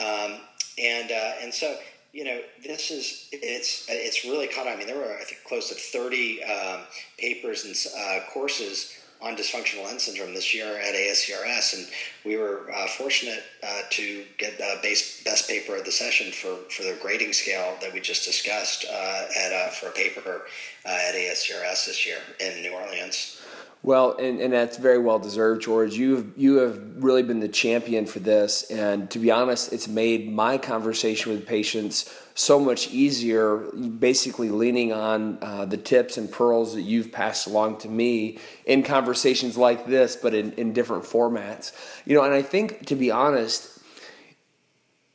Um, 0.00 0.40
and 0.78 1.10
uh, 1.10 1.32
and 1.42 1.52
so 1.52 1.76
you 2.18 2.24
know, 2.24 2.40
this 2.64 2.90
is 2.90 3.28
it's 3.30 3.86
it's 3.88 4.24
really 4.24 4.48
caught. 4.48 4.66
I 4.66 4.74
mean, 4.74 4.88
there 4.88 4.98
were 4.98 5.16
I 5.16 5.22
think 5.22 5.44
close 5.44 5.68
to 5.68 5.76
thirty 5.76 6.42
um, 6.42 6.80
papers 7.16 7.64
and 7.64 7.76
uh, 7.96 8.26
courses 8.32 8.92
on 9.22 9.36
dysfunctional 9.36 9.84
lens 9.84 10.02
syndrome 10.02 10.34
this 10.34 10.52
year 10.52 10.78
at 10.78 10.96
ASCRS, 10.96 11.74
and 11.74 11.86
we 12.24 12.36
were 12.36 12.72
uh, 12.74 12.88
fortunate 12.88 13.44
uh, 13.62 13.82
to 13.90 14.24
get 14.36 14.58
the 14.58 14.80
base, 14.82 15.22
best 15.22 15.48
paper 15.48 15.76
of 15.76 15.84
the 15.84 15.92
session 15.92 16.32
for, 16.32 16.56
for 16.70 16.82
the 16.82 16.96
grading 17.00 17.32
scale 17.32 17.76
that 17.80 17.92
we 17.92 18.00
just 18.00 18.24
discussed 18.24 18.84
uh, 18.88 19.24
at 19.36 19.52
uh, 19.52 19.68
for 19.70 19.88
a 19.88 19.92
paper 19.92 20.42
uh, 20.86 20.88
at 20.88 21.14
ASCRS 21.14 21.86
this 21.86 22.06
year 22.06 22.18
in 22.40 22.62
New 22.62 22.72
Orleans. 22.72 23.37
Well, 23.82 24.16
and, 24.16 24.40
and 24.40 24.52
that's 24.52 24.76
very 24.76 24.98
well 24.98 25.20
deserved, 25.20 25.62
George. 25.62 25.94
You've 25.94 26.36
you 26.36 26.56
have 26.56 27.02
really 27.02 27.22
been 27.22 27.38
the 27.38 27.48
champion 27.48 28.06
for 28.06 28.18
this, 28.18 28.68
and 28.70 29.08
to 29.12 29.20
be 29.20 29.30
honest, 29.30 29.72
it's 29.72 29.86
made 29.86 30.32
my 30.32 30.58
conversation 30.58 31.32
with 31.32 31.46
patients 31.46 32.12
so 32.34 32.58
much 32.58 32.90
easier. 32.90 33.58
Basically, 33.58 34.48
leaning 34.48 34.92
on 34.92 35.38
uh, 35.40 35.64
the 35.64 35.76
tips 35.76 36.18
and 36.18 36.30
pearls 36.30 36.74
that 36.74 36.82
you've 36.82 37.12
passed 37.12 37.46
along 37.46 37.78
to 37.78 37.88
me 37.88 38.38
in 38.66 38.82
conversations 38.82 39.56
like 39.56 39.86
this, 39.86 40.16
but 40.16 40.34
in, 40.34 40.52
in 40.54 40.72
different 40.72 41.04
formats. 41.04 41.72
You 42.04 42.16
know, 42.16 42.24
and 42.24 42.34
I 42.34 42.42
think 42.42 42.86
to 42.86 42.96
be 42.96 43.12
honest, 43.12 43.78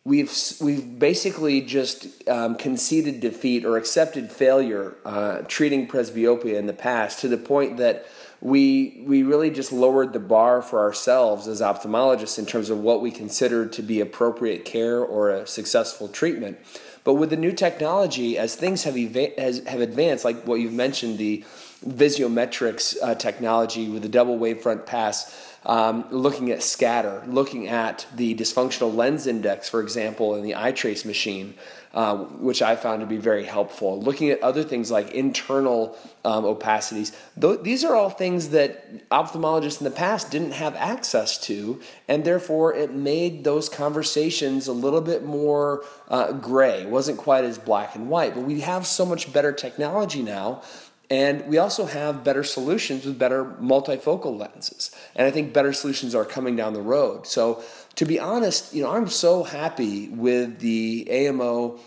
we've 0.05 0.31
we've 0.61 0.99
basically 0.99 1.59
just 1.61 2.27
um, 2.29 2.55
conceded 2.55 3.19
defeat 3.19 3.65
or 3.65 3.75
accepted 3.75 4.31
failure 4.31 4.95
uh, 5.03 5.39
treating 5.47 5.87
presbyopia 5.87 6.55
in 6.55 6.65
the 6.65 6.73
past 6.73 7.19
to 7.19 7.27
the 7.27 7.37
point 7.37 7.77
that 7.77 8.05
we 8.43 9.01
we 9.05 9.23
really 9.23 9.49
just 9.49 9.71
lowered 9.71 10.11
the 10.11 10.19
bar 10.19 10.61
for 10.61 10.81
ourselves 10.81 11.47
as 11.47 11.61
ophthalmologists 11.61 12.37
in 12.37 12.45
terms 12.45 12.69
of 12.69 12.77
what 12.77 13.01
we 13.01 13.09
consider 13.09 13.65
to 13.65 13.81
be 13.81 14.01
appropriate 14.01 14.65
care 14.65 14.99
or 14.99 15.29
a 15.29 15.47
successful 15.47 16.09
treatment. 16.09 16.57
But 17.05 17.13
with 17.13 17.29
the 17.29 17.37
new 17.37 17.53
technology, 17.53 18.37
as 18.37 18.55
things 18.55 18.83
have 18.83 18.97
eva- 18.97 19.39
have 19.69 19.79
advanced, 19.79 20.25
like 20.25 20.43
what 20.43 20.59
you've 20.59 20.73
mentioned, 20.73 21.19
the 21.19 21.45
Visiometrics 21.87 22.97
uh, 23.01 23.15
technology 23.15 23.89
with 23.89 24.01
the 24.01 24.09
double 24.09 24.37
wavefront 24.37 24.85
pass, 24.85 25.55
um, 25.65 26.05
looking 26.11 26.51
at 26.51 26.61
scatter, 26.63 27.23
looking 27.27 27.67
at 27.67 28.05
the 28.13 28.35
dysfunctional 28.35 28.93
lens 28.93 29.25
index, 29.25 29.69
for 29.69 29.81
example, 29.81 30.35
in 30.35 30.43
the 30.43 30.51
iTrace 30.51 31.05
machine, 31.05 31.53
uh, 31.93 32.17
which 32.17 32.61
I 32.61 32.75
found 32.75 33.01
to 33.01 33.05
be 33.05 33.17
very 33.17 33.45
helpful. 33.45 34.01
Looking 34.01 34.29
at 34.31 34.41
other 34.41 34.63
things 34.63 34.89
like 34.89 35.11
internal 35.11 35.95
um, 36.25 36.43
opacities. 36.43 37.15
Th- 37.39 37.59
these 37.61 37.83
are 37.83 37.95
all 37.95 38.09
things 38.09 38.49
that 38.49 39.09
ophthalmologists 39.09 39.79
in 39.79 39.85
the 39.85 39.91
past 39.91 40.31
didn't 40.31 40.53
have 40.53 40.75
access 40.75 41.37
to, 41.45 41.79
and 42.07 42.23
therefore 42.23 42.73
it 42.73 42.93
made 42.93 43.43
those 43.43 43.69
conversations 43.69 44.67
a 44.67 44.73
little 44.73 45.01
bit 45.01 45.23
more 45.23 45.83
uh, 46.09 46.31
gray. 46.31 46.81
It 46.81 46.89
wasn't 46.89 47.19
quite 47.19 47.43
as 47.43 47.57
black 47.57 47.95
and 47.95 48.09
white, 48.09 48.33
but 48.33 48.43
we 48.43 48.61
have 48.61 48.87
so 48.87 49.05
much 49.05 49.31
better 49.31 49.51
technology 49.51 50.23
now 50.23 50.63
And 51.09 51.45
we 51.47 51.59
also 51.59 51.85
have 51.85 52.23
better 52.23 52.43
solutions 52.43 53.05
with 53.05 53.19
better 53.19 53.43
multifocal 53.45 54.35
lenses. 54.35 54.89
And 55.15 55.27
I 55.27 55.31
think 55.31 55.53
better 55.53 55.73
solutions 55.73 56.15
are 56.15 56.25
coming 56.25 56.55
down 56.55 56.73
the 56.73 56.81
road. 56.81 57.27
So, 57.27 57.61
to 57.95 58.05
be 58.05 58.19
honest, 58.19 58.73
you 58.73 58.83
know, 58.83 58.91
I'm 58.91 59.07
so 59.07 59.43
happy 59.43 60.09
with 60.09 60.59
the 60.59 61.07
AMO 61.09 61.79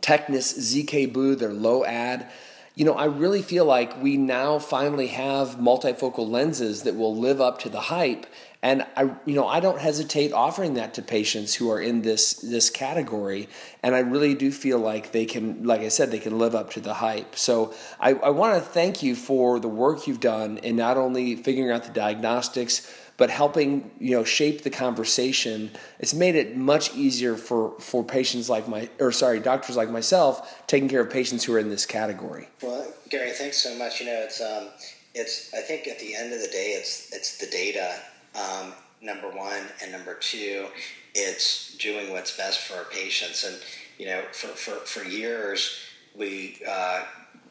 Tecnis 0.00 0.58
ZK 0.58 1.12
Blue, 1.12 1.34
their 1.34 1.52
low 1.52 1.84
ad 1.84 2.30
you 2.76 2.84
know, 2.84 2.92
I 2.92 3.06
really 3.06 3.40
feel 3.40 3.64
like 3.64 4.02
we 4.02 4.18
now 4.18 4.58
finally 4.58 5.06
have 5.06 5.56
multifocal 5.56 6.28
lenses 6.28 6.82
that 6.82 6.94
will 6.94 7.16
live 7.16 7.40
up 7.40 7.60
to 7.60 7.70
the 7.70 7.80
hype. 7.80 8.26
And 8.62 8.84
I, 8.94 9.14
you 9.24 9.34
know, 9.34 9.46
I 9.46 9.60
don't 9.60 9.80
hesitate 9.80 10.34
offering 10.34 10.74
that 10.74 10.92
to 10.94 11.02
patients 11.02 11.54
who 11.54 11.70
are 11.70 11.80
in 11.80 12.02
this 12.02 12.34
this 12.34 12.68
category. 12.68 13.48
And 13.82 13.94
I 13.94 14.00
really 14.00 14.34
do 14.34 14.52
feel 14.52 14.78
like 14.78 15.12
they 15.12 15.24
can, 15.24 15.64
like 15.64 15.80
I 15.80 15.88
said, 15.88 16.10
they 16.10 16.18
can 16.18 16.38
live 16.38 16.54
up 16.54 16.70
to 16.72 16.80
the 16.80 16.92
hype. 16.92 17.36
So 17.36 17.72
I, 17.98 18.12
I 18.12 18.30
want 18.30 18.62
to 18.62 18.68
thank 18.68 19.02
you 19.02 19.14
for 19.14 19.58
the 19.58 19.68
work 19.68 20.06
you've 20.06 20.20
done 20.20 20.58
in 20.58 20.76
not 20.76 20.98
only 20.98 21.34
figuring 21.36 21.70
out 21.70 21.84
the 21.84 21.92
diagnostics 21.92 22.92
but 23.16 23.30
helping 23.30 23.90
you 23.98 24.16
know 24.16 24.24
shape 24.24 24.62
the 24.62 24.70
conversation. 24.70 25.70
It's 25.98 26.14
made 26.14 26.34
it 26.34 26.56
much 26.56 26.94
easier 26.94 27.36
for 27.36 27.78
for 27.80 28.04
patients 28.04 28.48
like 28.48 28.68
my 28.68 28.88
or 28.98 29.12
sorry 29.12 29.40
doctors 29.40 29.76
like 29.76 29.90
myself 29.90 30.66
taking 30.66 30.88
care 30.88 31.00
of 31.00 31.10
patients 31.10 31.44
who 31.44 31.54
are 31.54 31.58
in 31.58 31.68
this 31.68 31.86
category. 31.86 32.48
Well, 32.62 32.86
Gary, 33.08 33.32
thanks 33.32 33.58
so 33.58 33.76
much. 33.76 34.00
You 34.00 34.06
know, 34.06 34.20
it's 34.24 34.40
um, 34.40 34.68
it's 35.14 35.52
I 35.54 35.60
think 35.60 35.88
at 35.88 35.98
the 35.98 36.14
end 36.14 36.32
of 36.32 36.40
the 36.40 36.48
day, 36.48 36.74
it's 36.78 37.12
it's 37.12 37.38
the 37.38 37.46
data. 37.46 37.96
Um, 38.34 38.72
number 39.00 39.28
one 39.30 39.62
and 39.82 39.92
number 39.92 40.14
two, 40.14 40.66
it's 41.14 41.76
doing 41.78 42.10
what's 42.10 42.36
best 42.36 42.60
for 42.60 42.76
our 42.76 42.84
patients. 42.84 43.44
And 43.44 43.56
you 43.98 44.06
know, 44.06 44.22
for 44.32 44.48
for, 44.48 44.72
for 44.84 45.04
years 45.04 45.78
we 46.18 46.58
uh, 46.68 47.04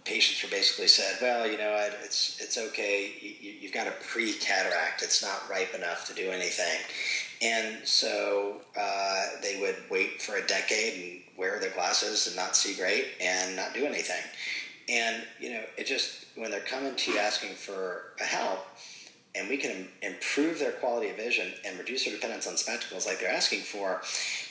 patients 0.06 0.42
were 0.44 0.50
basically 0.50 0.88
said, 0.88 1.18
well, 1.22 1.50
you 1.50 1.58
know, 1.58 1.76
it's 2.04 2.40
it's 2.40 2.58
okay. 2.58 3.12
You, 3.42 3.68
have 3.68 3.74
got 3.74 3.88
a 3.88 3.96
pre-cataract. 4.08 5.02
It's 5.02 5.22
not 5.22 5.50
ripe 5.50 5.74
enough 5.74 6.08
to 6.08 6.14
do 6.14 6.30
anything. 6.30 6.80
And 7.42 7.86
so 7.86 8.62
uh, 8.80 9.26
they 9.42 9.60
would 9.60 9.76
wait 9.90 10.22
for 10.22 10.38
a 10.38 10.48
decade 10.48 11.04
and 11.04 11.38
wear 11.38 11.60
their 11.60 11.72
glasses 11.72 12.28
and 12.28 12.36
not 12.36 12.56
see 12.56 12.76
great 12.76 13.08
and 13.20 13.56
not 13.56 13.74
do 13.74 13.86
anything. 13.86 14.24
And 14.88 15.24
you 15.40 15.52
know, 15.52 15.64
it 15.78 15.88
just 15.88 16.26
when 16.36 16.52
they're 16.52 16.62
coming 16.62 16.96
to 16.96 17.12
you 17.12 17.18
asking 17.18 17.56
for 17.56 18.14
help, 18.20 18.66
and 19.36 19.50
we 19.50 19.58
can 19.58 19.88
improve 20.02 20.60
their 20.60 20.72
quality 20.72 21.10
of 21.10 21.18
vision 21.18 21.52
and 21.66 21.78
reduce 21.78 22.06
their 22.06 22.14
dependence 22.14 22.48
on 22.48 22.58
spectacles 22.58 23.06
like 23.06 23.20
they're 23.20 23.30
asking 23.32 23.62
for, 23.62 24.02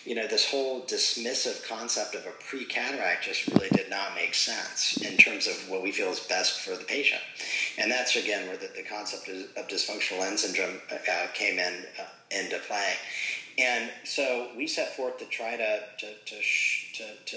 you 0.04 0.14
know, 0.14 0.26
this 0.26 0.50
whole 0.50 0.82
dismissive 0.82 1.66
concept 1.66 2.14
of 2.14 2.26
a 2.26 2.30
pre-cataract 2.48 3.24
just 3.24 3.46
really 3.48 3.68
did 3.70 3.88
not 3.88 4.14
make 4.14 4.34
sense 4.34 4.98
in 5.02 5.16
terms 5.16 5.46
of 5.46 5.54
what 5.68 5.82
we 5.82 5.92
feel 5.92 6.08
is 6.08 6.20
best 6.20 6.60
for 6.60 6.76
the 6.76 6.84
patient. 6.84 7.22
And 7.78 7.90
that's, 7.90 8.16
again, 8.16 8.46
where 8.46 8.56
the, 8.56 8.70
the 8.76 8.82
concept 8.82 9.28
of 9.28 9.68
dysfunctional 9.68 10.20
lens 10.20 10.42
syndrome 10.42 10.80
uh, 10.92 11.26
came 11.32 11.58
in 11.58 11.84
uh, 12.00 12.04
into 12.30 12.58
play. 12.66 12.94
And 13.56 13.90
so 14.02 14.48
we 14.56 14.66
set 14.66 14.96
forth 14.96 15.18
to 15.18 15.26
try 15.26 15.56
to, 15.56 15.80
to, 15.98 16.06
to, 16.26 16.36
to, 16.94 17.04
to 17.26 17.36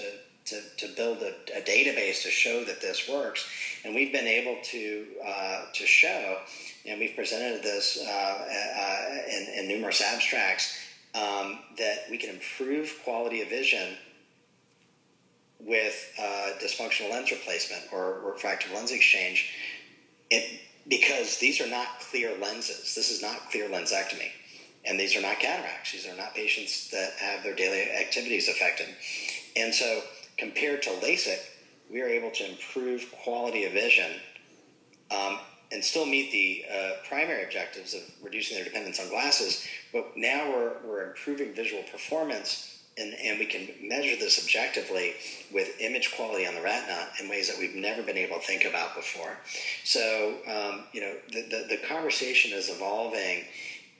to, 0.50 0.86
to 0.86 0.94
build 0.94 1.18
a, 1.18 1.34
a, 1.56 1.62
database 1.62 2.22
to 2.22 2.30
show 2.30 2.64
that 2.64 2.80
this 2.80 3.08
works. 3.08 3.48
And 3.84 3.94
we've 3.94 4.12
been 4.12 4.26
able 4.26 4.56
to, 4.62 5.06
uh, 5.26 5.64
to 5.72 5.86
show 5.86 6.38
and 6.86 7.00
we've 7.00 7.14
presented 7.14 7.62
this 7.62 7.98
uh, 8.00 8.08
uh, 8.10 9.18
in, 9.30 9.46
in, 9.58 9.68
numerous 9.68 10.00
abstracts, 10.00 10.76
um, 11.14 11.58
that 11.76 12.04
we 12.10 12.16
can 12.16 12.30
improve 12.30 12.98
quality 13.04 13.42
of 13.42 13.48
vision 13.48 13.94
with 15.60 16.12
uh, 16.18 16.50
dysfunctional 16.62 17.10
lens 17.10 17.30
replacement 17.30 17.82
or 17.92 18.20
refractive 18.24 18.72
lens 18.72 18.92
exchange 18.92 19.52
it, 20.30 20.60
because 20.88 21.38
these 21.38 21.60
are 21.60 21.68
not 21.68 22.00
clear 22.00 22.36
lenses. 22.40 22.94
This 22.94 23.10
is 23.10 23.22
not 23.22 23.50
clear 23.50 23.68
lensectomy. 23.68 24.30
And 24.84 24.98
these 24.98 25.16
are 25.16 25.20
not 25.20 25.38
cataracts. 25.38 25.92
These 25.92 26.06
are 26.06 26.16
not 26.16 26.34
patients 26.34 26.90
that 26.90 27.12
have 27.18 27.42
their 27.42 27.54
daily 27.54 27.90
activities 27.90 28.48
affected. 28.48 28.86
And 29.56 29.74
so, 29.74 30.02
compared 30.38 30.82
to 30.82 30.90
LASIK, 30.90 31.40
we 31.90 32.00
are 32.00 32.08
able 32.08 32.30
to 32.30 32.48
improve 32.48 33.10
quality 33.22 33.64
of 33.64 33.72
vision 33.72 34.12
um, 35.10 35.38
and 35.72 35.84
still 35.84 36.06
meet 36.06 36.30
the 36.32 36.64
uh, 36.72 36.90
primary 37.08 37.44
objectives 37.44 37.94
of 37.94 38.00
reducing 38.22 38.56
their 38.56 38.64
dependence 38.64 39.00
on 39.00 39.08
glasses. 39.08 39.66
But 39.92 40.16
now 40.16 40.50
we're, 40.50 40.72
we're 40.84 41.08
improving 41.08 41.52
visual 41.52 41.82
performance, 41.90 42.82
and, 42.96 43.14
and 43.14 43.38
we 43.38 43.46
can 43.46 43.68
measure 43.82 44.16
this 44.16 44.42
objectively 44.42 45.14
with 45.52 45.80
image 45.80 46.14
quality 46.16 46.46
on 46.46 46.54
the 46.54 46.62
retina 46.62 47.08
in 47.20 47.28
ways 47.28 47.48
that 47.48 47.58
we've 47.58 47.74
never 47.74 48.02
been 48.02 48.16
able 48.16 48.36
to 48.36 48.46
think 48.46 48.64
about 48.64 48.94
before. 48.94 49.36
So, 49.84 50.34
um, 50.46 50.84
you 50.92 51.00
know, 51.00 51.14
the, 51.32 51.42
the, 51.42 51.76
the 51.76 51.86
conversation 51.86 52.52
is 52.52 52.70
evolving 52.70 53.44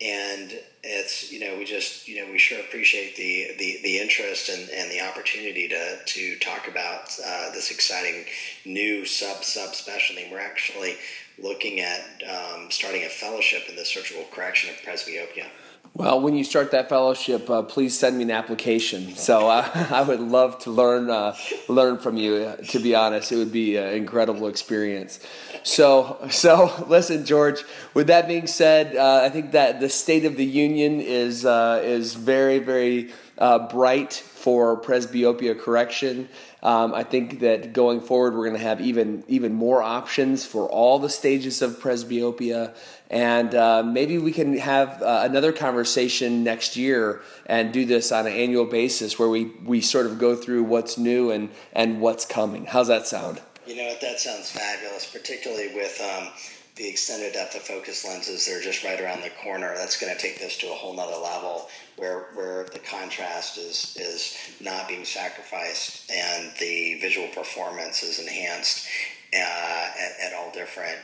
and 0.01 0.53
it's 0.85 1.33
you 1.33 1.41
know 1.41 1.57
we 1.59 1.65
just 1.65 2.07
you 2.07 2.21
know 2.21 2.31
we 2.31 2.39
sure 2.39 2.61
appreciate 2.61 3.17
the 3.17 3.53
the, 3.59 3.81
the 3.83 3.99
interest 3.99 4.49
and, 4.49 4.71
and 4.71 4.91
the 4.91 5.01
opportunity 5.01 5.69
to 5.69 5.99
to 6.07 6.39
talk 6.39 6.69
about 6.69 7.19
uh, 7.25 7.51
this 7.53 7.71
exciting 7.71 8.25
new 8.65 9.05
sub 9.05 9.45
sub 9.45 9.75
specialty. 9.75 10.29
We're 10.31 10.41
actually 10.41 10.95
looking 11.41 11.81
at 11.81 12.01
um, 12.29 12.71
starting 12.71 13.05
a 13.05 13.09
fellowship 13.09 13.69
in 13.69 13.77
the 13.77 13.85
surgical 13.85 14.25
correction 14.33 14.71
of 14.71 14.77
presbyopia. 14.77 15.47
Well, 15.95 16.21
when 16.21 16.37
you 16.37 16.45
start 16.45 16.71
that 16.73 16.89
fellowship, 16.89 17.49
uh, 17.51 17.63
please 17.63 17.99
send 17.99 18.19
me 18.19 18.25
an 18.25 18.31
application. 18.31 19.17
So 19.17 19.49
uh, 19.49 19.69
I 19.91 20.03
would 20.03 20.21
love 20.21 20.59
to 20.61 20.71
learn 20.71 21.11
uh, 21.11 21.35
learn 21.69 21.99
from 21.99 22.17
you. 22.17 22.55
To 22.69 22.79
be 22.79 22.95
honest, 22.95 23.33
it 23.33 23.37
would 23.37 23.53
be 23.53 23.77
an 23.77 23.95
incredible 23.95 24.47
experience. 24.47 25.19
So, 25.63 26.19
so 26.31 26.85
listen, 26.89 27.25
George. 27.25 27.63
With 27.95 28.09
that 28.09 28.29
being 28.29 28.47
said, 28.47 28.97
uh, 28.97 29.23
I 29.25 29.29
think 29.29 29.53
that 29.53 29.81
the 29.81 29.89
state 29.89 30.25
of 30.25 30.37
the 30.37 30.45
union 30.45 31.01
is 31.01 31.45
uh, 31.45 31.81
is 31.85 32.15
very, 32.15 32.59
very 32.59 33.11
uh, 33.39 33.69
bright 33.69 34.13
for 34.13 34.81
presbyopia 34.81 35.59
correction. 35.59 36.29
Um, 36.63 36.93
I 36.95 37.05
think 37.05 37.41
that 37.41 37.73
going 37.73 38.01
forward, 38.01 38.35
we're 38.35 38.47
going 38.49 38.57
to 38.57 38.67
have 38.67 38.81
even 38.81 39.23
even 39.29 39.55
more 39.55 39.83
options 39.83 40.45
for 40.45 40.69
all 40.69 40.99
the 40.99 41.09
stages 41.09 41.63
of 41.63 41.79
presbyopia, 41.81 42.75
and 43.11 43.55
uh, 43.55 43.83
maybe 43.83 44.19
we 44.19 44.33
can 44.33 44.57
have 44.59 45.01
uh, 45.03 45.23
another 45.25 45.53
conversation 45.53 46.43
next 46.43 46.77
year 46.77 47.23
and 47.47 47.73
do 47.73 47.85
this 47.85 48.11
on 48.11 48.27
an 48.27 48.33
annual 48.33 48.65
basis, 48.65 49.19
where 49.19 49.29
we 49.29 49.45
we 49.65 49.81
sort 49.81 50.07
of 50.07 50.19
go 50.19 50.35
through 50.35 50.65
what's 50.65 50.99
new 50.99 51.31
and 51.31 51.51
and 51.73 52.01
what's 52.01 52.25
coming. 52.25 52.67
How's 52.67 52.89
that 52.89 53.07
sound? 53.07 53.41
You 53.69 53.77
know, 53.77 53.89
what? 53.89 54.01
that 54.01 54.19
sounds 54.19 54.51
fabulous, 54.51 55.11
particularly 55.11 55.75
with. 55.75 56.01
Um, 56.01 56.29
the 56.77 56.89
extended 56.89 57.33
depth 57.33 57.57
of 57.57 57.63
focus 57.63 58.05
lenses 58.07 58.47
they're 58.47 58.63
just 58.63 58.85
right 58.85 59.01
around 59.01 59.21
the 59.21 59.31
corner 59.43 59.75
that's 59.77 60.01
going 60.01 60.15
to 60.15 60.23
take 60.23 60.39
this 60.39 60.57
to 60.57 60.71
a 60.71 60.75
whole 60.75 60.95
nother 60.95 61.21
level 61.21 61.69
where 61.97 62.29
where 62.35 62.67
the 62.73 62.79
contrast 62.79 63.59
is 63.59 63.97
is 64.01 64.37
not 64.61 64.87
being 64.87 65.05
sacrificed 65.05 66.09
and 66.09 66.53
the 66.61 66.97
visual 67.01 67.27
performance 67.29 68.05
is 68.05 68.21
enhanced 68.21 68.87
uh, 69.35 69.37
at, 69.37 70.13
at 70.31 70.35
all 70.35 70.53
different 70.53 70.99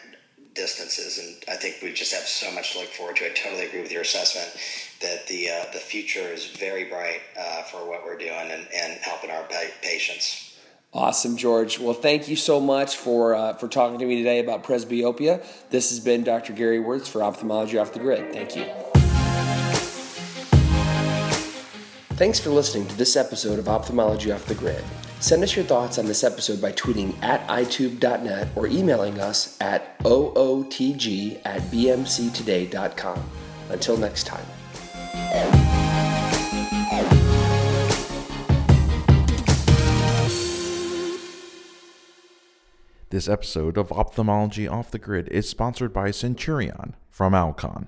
distances 0.55 1.19
and 1.19 1.37
I 1.49 1.57
think 1.57 1.83
we 1.83 1.93
just 1.93 2.15
have 2.15 2.23
so 2.23 2.53
much 2.53 2.75
to 2.75 2.79
look 2.79 2.89
forward 2.91 3.17
to 3.17 3.27
I 3.27 3.31
totally 3.31 3.67
agree 3.67 3.83
with 3.83 3.91
your 3.91 4.03
assessment 4.03 4.57
that 5.03 5.27
the 5.27 5.51
uh, 5.51 5.73
the 5.73 5.81
future 5.81 6.33
is 6.33 6.47
very 6.47 6.85
bright 6.85 7.23
uh, 7.37 7.63
for 7.63 7.79
what 7.79 8.05
we're 8.05 8.17
doing 8.17 8.53
and, 8.53 8.69
and 8.73 9.01
helping 9.03 9.33
our 9.33 9.45
patients 9.83 10.44
Awesome, 10.95 11.37
George. 11.37 11.81
Well, 11.81 11.93
thank 11.93 12.29
you 12.29 12.37
so 12.37 12.61
much 12.61 12.97
for 12.97 13.35
uh, 13.35 13.55
for 13.55 13.67
talking 13.67 13.99
to 13.99 14.07
me 14.07 14.17
today 14.17 14.39
about 14.39 14.63
presbyopia. 14.63 15.45
This 15.71 15.91
has 15.91 15.99
been 15.99 16.23
Dr. 16.23 16.53
Gary 16.53 16.79
Wörtz 16.79 17.09
for 17.09 17.23
Ophthalmology 17.23 17.79
Off 17.79 17.93
the 17.93 17.99
Grid. 17.99 18.33
Thank 18.33 18.55
you. 18.55 18.67
Thanks 22.17 22.39
for 22.39 22.51
listening 22.51 22.87
to 22.87 22.97
this 22.97 23.17
episode 23.17 23.59
of 23.59 23.69
Ophthalmology 23.69 24.31
Off 24.31 24.47
the 24.47 24.55
Grid. 24.55 24.85
Send 25.19 25.43
us 25.43 25.57
your 25.57 25.65
thoughts 25.65 25.99
on 25.99 26.07
this 26.07 26.23
episode 26.23 26.61
by 26.61 26.71
tweeting 26.73 27.21
at 27.23 27.45
eyetube.net 27.49 28.49
or 28.55 28.69
emailing 28.69 29.19
us 29.19 29.61
at 29.61 29.99
ootg 30.01 31.41
at 31.45 31.63
bmctoday.com. 31.63 33.31
Until 33.71 33.97
next 33.97 34.27
time. 34.27 34.45
This 43.15 43.29
episode 43.29 43.79
of 43.79 43.93
Ophthalmology 43.93 44.67
Off 44.67 44.91
the 44.91 44.99
Grid 44.99 45.29
is 45.29 45.49
sponsored 45.49 45.93
by 45.93 46.11
Centurion 46.11 46.97
from 47.13 47.33
Alcon. 47.33 47.87